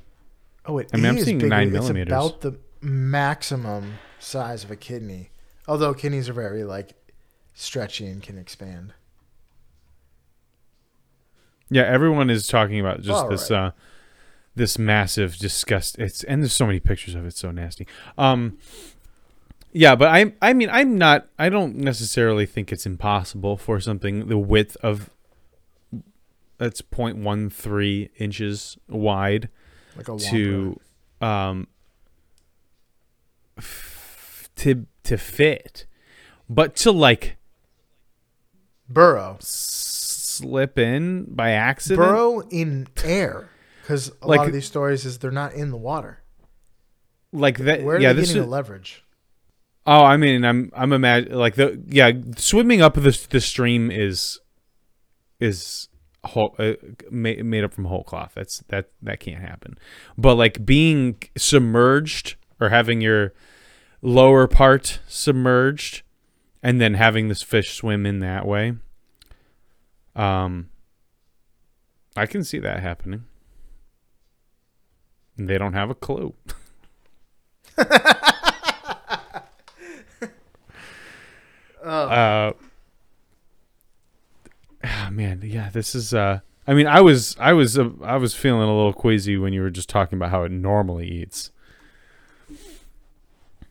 Oh, 0.66 0.79
it 0.79 0.91
I 0.93 0.97
mean, 0.97 1.07
I'm 1.07 1.18
seeing 1.18 1.39
bigger. 1.39 1.49
nine 1.49 1.68
it's 1.68 1.74
millimeters. 1.74 2.12
about 2.12 2.41
the 2.41 2.59
maximum 2.81 3.95
size 4.18 4.64
of 4.64 4.70
a 4.70 4.77
kidney. 4.77 5.31
Although 5.68 5.95
kidneys 5.95 6.29
are 6.29 6.33
very 6.33 6.64
like 6.64 6.93
stretchy 7.55 8.07
and 8.07 8.22
can 8.22 8.37
expand. 8.39 8.93
yeah, 11.70 11.83
everyone 11.83 12.31
is 12.31 12.47
talking 12.47 12.79
about 12.81 13.01
just 13.03 13.29
this 13.29 13.51
right. 13.51 13.59
uh, 13.66 13.70
this 14.55 14.79
massive 14.79 15.37
disgust. 15.37 15.99
It's 15.99 16.22
and 16.24 16.43
there's 16.43 16.53
so 16.53 16.66
many 16.66 16.81
pictures 16.81 17.14
of 17.14 17.27
it. 17.27 17.35
So 17.37 17.51
nasty. 17.51 17.87
Um, 18.16 18.59
yeah, 19.79 19.95
but 19.95 20.09
I 20.09 20.33
I 20.41 20.53
mean 20.55 20.70
I'm 20.70 20.97
not. 20.97 21.29
I 21.39 21.49
don't 21.51 21.77
necessarily 21.77 22.47
think 22.47 22.72
it's 22.72 22.87
impossible 22.87 23.57
for 23.59 23.79
something 23.81 24.29
the 24.29 24.39
width 24.39 24.77
of 24.83 25.11
that's 26.59 26.81
0.13 26.81 28.09
inches 28.16 28.79
wide 28.89 29.51
like 29.95 30.09
a 30.09 30.16
to 30.16 30.81
um 31.20 31.66
f- 33.59 34.49
to 34.57 34.87
to 35.05 35.18
fit 35.18 35.85
but 36.49 36.74
to 36.77 36.91
like 36.93 37.37
burrow. 38.89 39.37
slip 39.41 40.79
in 40.79 41.24
by 41.35 41.51
accident 41.51 41.99
Burrow 42.09 42.41
in 42.51 42.87
air. 43.05 43.51
Because 43.83 44.11
a 44.22 44.27
Like- 44.27 44.39
lot 44.39 44.47
of 44.49 44.53
these 44.53 44.64
stories 44.66 45.05
is 45.05 45.18
they're 45.18 45.31
not 45.31 45.53
in 45.55 45.70
the 45.70 45.77
water. 45.77 46.22
like 47.33 47.59
that 47.59 47.83
Where 47.83 47.97
are 47.97 48.01
yeah 48.01 48.12
they 48.14 48.20
this 48.20 48.29
getting 48.31 48.43
is 48.43 48.47
the 48.47 48.51
leverage? 48.51 49.05
Oh 49.87 50.05
i 50.05 50.16
mean 50.16 50.45
i'm 50.45 50.70
i'm 50.74 50.93
imagine 50.93 51.32
like 51.32 51.55
the 51.55 51.82
yeah 51.87 52.11
swimming 52.37 52.82
up 52.82 52.95
the 52.95 53.26
the 53.30 53.41
stream 53.41 53.91
is 53.91 54.41
is 55.39 55.89
whole, 56.26 56.55
uh, 56.59 56.72
made, 57.11 57.45
made 57.45 57.64
up 57.64 57.72
from 57.72 57.87
whole 57.87 58.05
cloth. 58.05 58.32
That's 58.34 58.59
that 58.68 58.91
that 59.03 59.20
can't 59.20 59.41
happen. 59.41 59.78
But 60.18 60.34
like 60.34 60.66
being 60.66 61.16
submerged 61.37 62.37
or 62.61 62.68
having 62.68 63.01
your 63.01 63.32
lower 64.03 64.47
part 64.47 65.01
submerged 65.07 66.03
and 66.62 66.80
then 66.80 66.95
having 66.95 67.28
this 67.28 67.43
fish 67.43 67.74
swim 67.74 68.07
in 68.07 68.20
that 68.20 68.47
way 68.47 68.74
um 70.14 70.68
i 72.14 72.26
can 72.26 72.45
see 72.45 72.59
that 72.59 72.80
happening. 72.80 73.24
They 75.39 75.59
don't 75.59 75.74
have 75.74 75.91
a 75.91 75.95
clue 75.95 76.34
uh 81.91 82.53
ah, 84.84 85.09
man 85.11 85.41
yeah 85.45 85.70
this 85.70 85.95
is 85.95 86.12
uh 86.12 86.41
i 86.66 86.74
mean 86.74 86.87
i 86.87 87.01
was 87.01 87.37
i 87.39 87.53
was 87.53 87.78
uh, 87.78 87.89
i 88.03 88.16
was 88.16 88.34
feeling 88.34 88.62
a 88.62 88.66
little 88.66 88.93
queasy 88.93 89.37
when 89.37 89.53
you 89.53 89.61
were 89.62 89.70
just 89.70 89.89
talking 89.89 90.16
about 90.16 90.30
how 90.30 90.43
it 90.43 90.51
normally 90.51 91.09
eats 91.09 91.51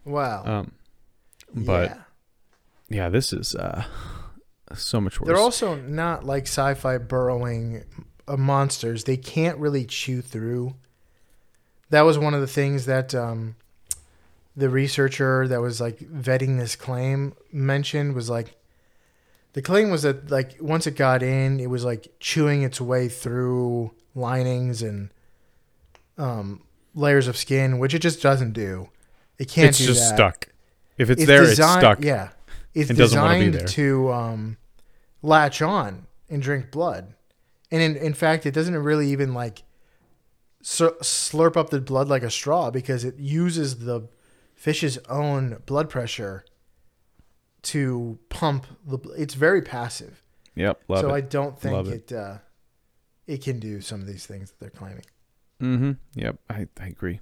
Wow. 0.05 0.43
um 0.45 0.71
but 1.53 1.89
yeah. 1.89 1.97
yeah 2.89 3.09
this 3.09 3.33
is 3.33 3.55
uh 3.55 3.83
so 4.73 4.99
much 5.01 5.19
worse 5.19 5.27
They're 5.27 5.37
also 5.37 5.75
not 5.75 6.23
like 6.23 6.43
sci-fi 6.43 6.97
burrowing 6.97 7.83
uh, 8.27 8.37
monsters. 8.37 9.03
They 9.03 9.17
can't 9.17 9.57
really 9.59 9.85
chew 9.85 10.21
through. 10.21 10.75
That 11.91 12.01
was 12.01 12.17
one 12.17 12.33
of 12.33 12.41
the 12.41 12.47
things 12.47 12.85
that 12.85 13.13
um, 13.13 13.55
the 14.55 14.69
researcher 14.69 15.47
that 15.47 15.61
was 15.61 15.81
like 15.81 15.99
vetting 15.99 16.57
this 16.57 16.75
claim 16.75 17.33
mentioned 17.51 18.15
was 18.15 18.29
like 18.29 18.55
the 19.53 19.61
claim 19.61 19.89
was 19.89 20.03
that 20.03 20.29
like 20.29 20.57
once 20.59 20.85
it 20.85 20.95
got 20.95 21.23
in, 21.23 21.59
it 21.59 21.69
was 21.69 21.85
like 21.85 22.07
chewing 22.19 22.63
its 22.63 22.79
way 22.81 23.07
through 23.07 23.91
linings 24.13 24.81
and 24.81 25.09
um, 26.17 26.61
layers 26.93 27.27
of 27.27 27.37
skin, 27.37 27.79
which 27.79 27.93
it 27.93 27.99
just 27.99 28.21
doesn't 28.21 28.53
do. 28.53 28.89
It 29.37 29.49
can't 29.49 29.69
it's 29.69 29.79
just 29.79 29.99
that. 29.99 30.15
stuck. 30.15 30.47
If 30.97 31.09
it's, 31.09 31.25
there 31.25 31.41
designed- 31.45 31.77
it's 31.77 31.79
stuck. 31.81 32.03
Yeah, 32.03 32.29
it's 32.73 32.89
and 32.89 32.97
doesn't 32.97 33.19
wanna 33.19 33.39
be 33.39 33.51
designed 33.51 33.69
to 33.69 34.11
um, 34.11 34.57
latch 35.21 35.61
on 35.61 36.07
and 36.29 36.41
drink 36.41 36.71
blood, 36.71 37.13
and 37.71 37.81
in 37.81 37.95
in 37.97 38.13
fact, 38.13 38.45
it 38.45 38.51
doesn't 38.51 38.75
really 38.75 39.09
even 39.09 39.33
like 39.33 39.63
slurp 40.63 41.55
up 41.55 41.69
the 41.69 41.79
blood 41.79 42.07
like 42.07 42.23
a 42.23 42.31
straw 42.31 42.71
because 42.71 43.05
it 43.05 43.19
uses 43.19 43.79
the 43.79 44.07
fish's 44.55 44.97
own 45.09 45.61
blood 45.65 45.89
pressure 45.89 46.45
to 47.63 48.17
pump 48.29 48.65
the. 48.85 48.97
It's 49.17 49.33
very 49.35 49.61
passive, 49.61 50.23
yep 50.55 50.81
love 50.87 51.01
so 51.01 51.11
I 51.13 51.21
don't 51.21 51.59
think 51.59 51.87
it. 51.87 52.11
it 52.11 52.17
uh, 52.17 52.37
it 53.27 53.43
can 53.43 53.59
do 53.59 53.81
some 53.81 54.01
of 54.01 54.07
these 54.07 54.25
things 54.25 54.51
that 54.51 54.59
they're 54.59 54.69
claiming. 54.69 55.05
mm-hmm 55.61 55.91
yep 56.15 56.37
I, 56.49 56.67
I 56.79 56.87
agree 56.87 57.19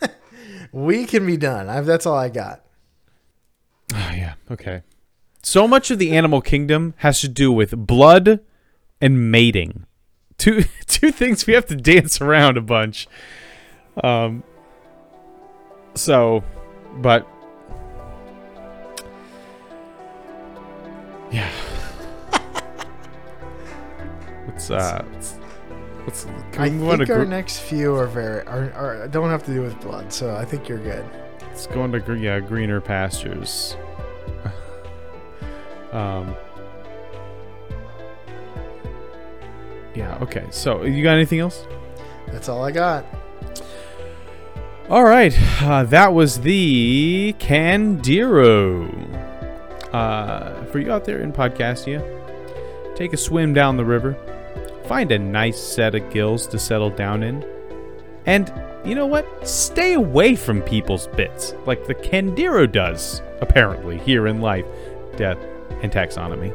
We 0.72 1.06
can 1.06 1.26
be 1.26 1.36
done. 1.36 1.68
I've, 1.68 1.86
that's 1.86 2.06
all 2.06 2.16
I 2.16 2.28
got. 2.28 2.62
Oh, 3.94 3.96
yeah. 4.14 4.34
Okay. 4.50 4.82
So 5.42 5.68
much 5.68 5.90
of 5.90 5.98
the 5.98 6.12
animal 6.12 6.40
kingdom 6.40 6.94
has 6.98 7.20
to 7.20 7.28
do 7.28 7.52
with 7.52 7.76
blood 7.76 8.40
and 9.00 9.30
mating. 9.30 9.86
Two 10.38 10.64
two 10.86 11.12
things 11.12 11.46
we 11.46 11.54
have 11.54 11.66
to 11.66 11.76
dance 11.76 12.20
around 12.20 12.56
a 12.56 12.62
bunch. 12.62 13.08
Um. 14.02 14.44
So, 15.96 16.44
but 16.98 17.26
yeah. 21.30 21.50
let's 24.46 24.70
uh. 24.70 25.04
Let's, 25.12 25.38
let's 26.06 26.24
can 26.52 26.60
I 26.60 26.64
we 26.64 26.70
move 26.70 26.88
on 26.90 26.98
think 26.98 27.10
our 27.10 27.24
next 27.24 27.60
few 27.60 27.94
are 27.94 28.06
very 28.06 28.46
are, 28.46 28.72
are 28.74 29.08
don't 29.08 29.30
have 29.30 29.44
to 29.46 29.52
do 29.52 29.62
with 29.62 29.80
blood, 29.80 30.12
so 30.12 30.36
I 30.36 30.44
think 30.44 30.68
you're 30.68 30.78
good. 30.78 31.04
It's 31.50 31.66
going 31.66 31.90
to 31.92 32.14
yeah 32.14 32.40
greener 32.40 32.80
pastures. 32.82 33.76
um. 35.92 36.36
Yeah. 39.94 40.18
Okay. 40.20 40.44
So 40.50 40.82
you 40.82 41.02
got 41.02 41.14
anything 41.14 41.38
else? 41.40 41.66
That's 42.28 42.50
all 42.50 42.62
I 42.62 42.70
got. 42.70 43.06
All 44.88 45.02
right. 45.02 45.36
Uh, 45.60 45.82
that 45.84 46.14
was 46.14 46.42
the 46.42 47.34
Candiru. 47.40 48.88
Uh, 49.92 50.64
for 50.66 50.78
you 50.78 50.92
out 50.92 51.04
there 51.04 51.22
in 51.22 51.32
Podcastia, 51.32 52.04
take 52.94 53.12
a 53.12 53.16
swim 53.16 53.52
down 53.52 53.76
the 53.76 53.84
river, 53.84 54.16
find 54.86 55.10
a 55.10 55.18
nice 55.18 55.60
set 55.60 55.96
of 55.96 56.08
gills 56.10 56.46
to 56.46 56.58
settle 56.58 56.90
down 56.90 57.24
in, 57.24 57.44
and 58.26 58.52
you 58.84 58.94
know 58.94 59.06
what? 59.06 59.26
Stay 59.48 59.94
away 59.94 60.36
from 60.36 60.62
people's 60.62 61.08
bits, 61.08 61.54
like 61.66 61.84
the 61.86 61.94
Candiru 61.94 62.70
does, 62.70 63.22
apparently, 63.40 63.98
here 63.98 64.28
in 64.28 64.40
life, 64.40 64.66
death, 65.16 65.38
and 65.82 65.90
taxonomy. 65.90 66.54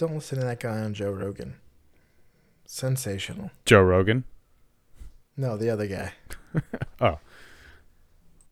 Don't 0.00 0.14
listen 0.14 0.38
to 0.38 0.46
that 0.46 0.60
guy 0.60 0.78
on 0.78 0.94
Joe 0.94 1.10
Rogan. 1.10 1.56
Sensational. 2.64 3.50
Joe 3.66 3.82
Rogan. 3.82 4.24
No, 5.36 5.58
the 5.58 5.68
other 5.68 5.86
guy. 5.86 6.14
Oh, 7.02 7.18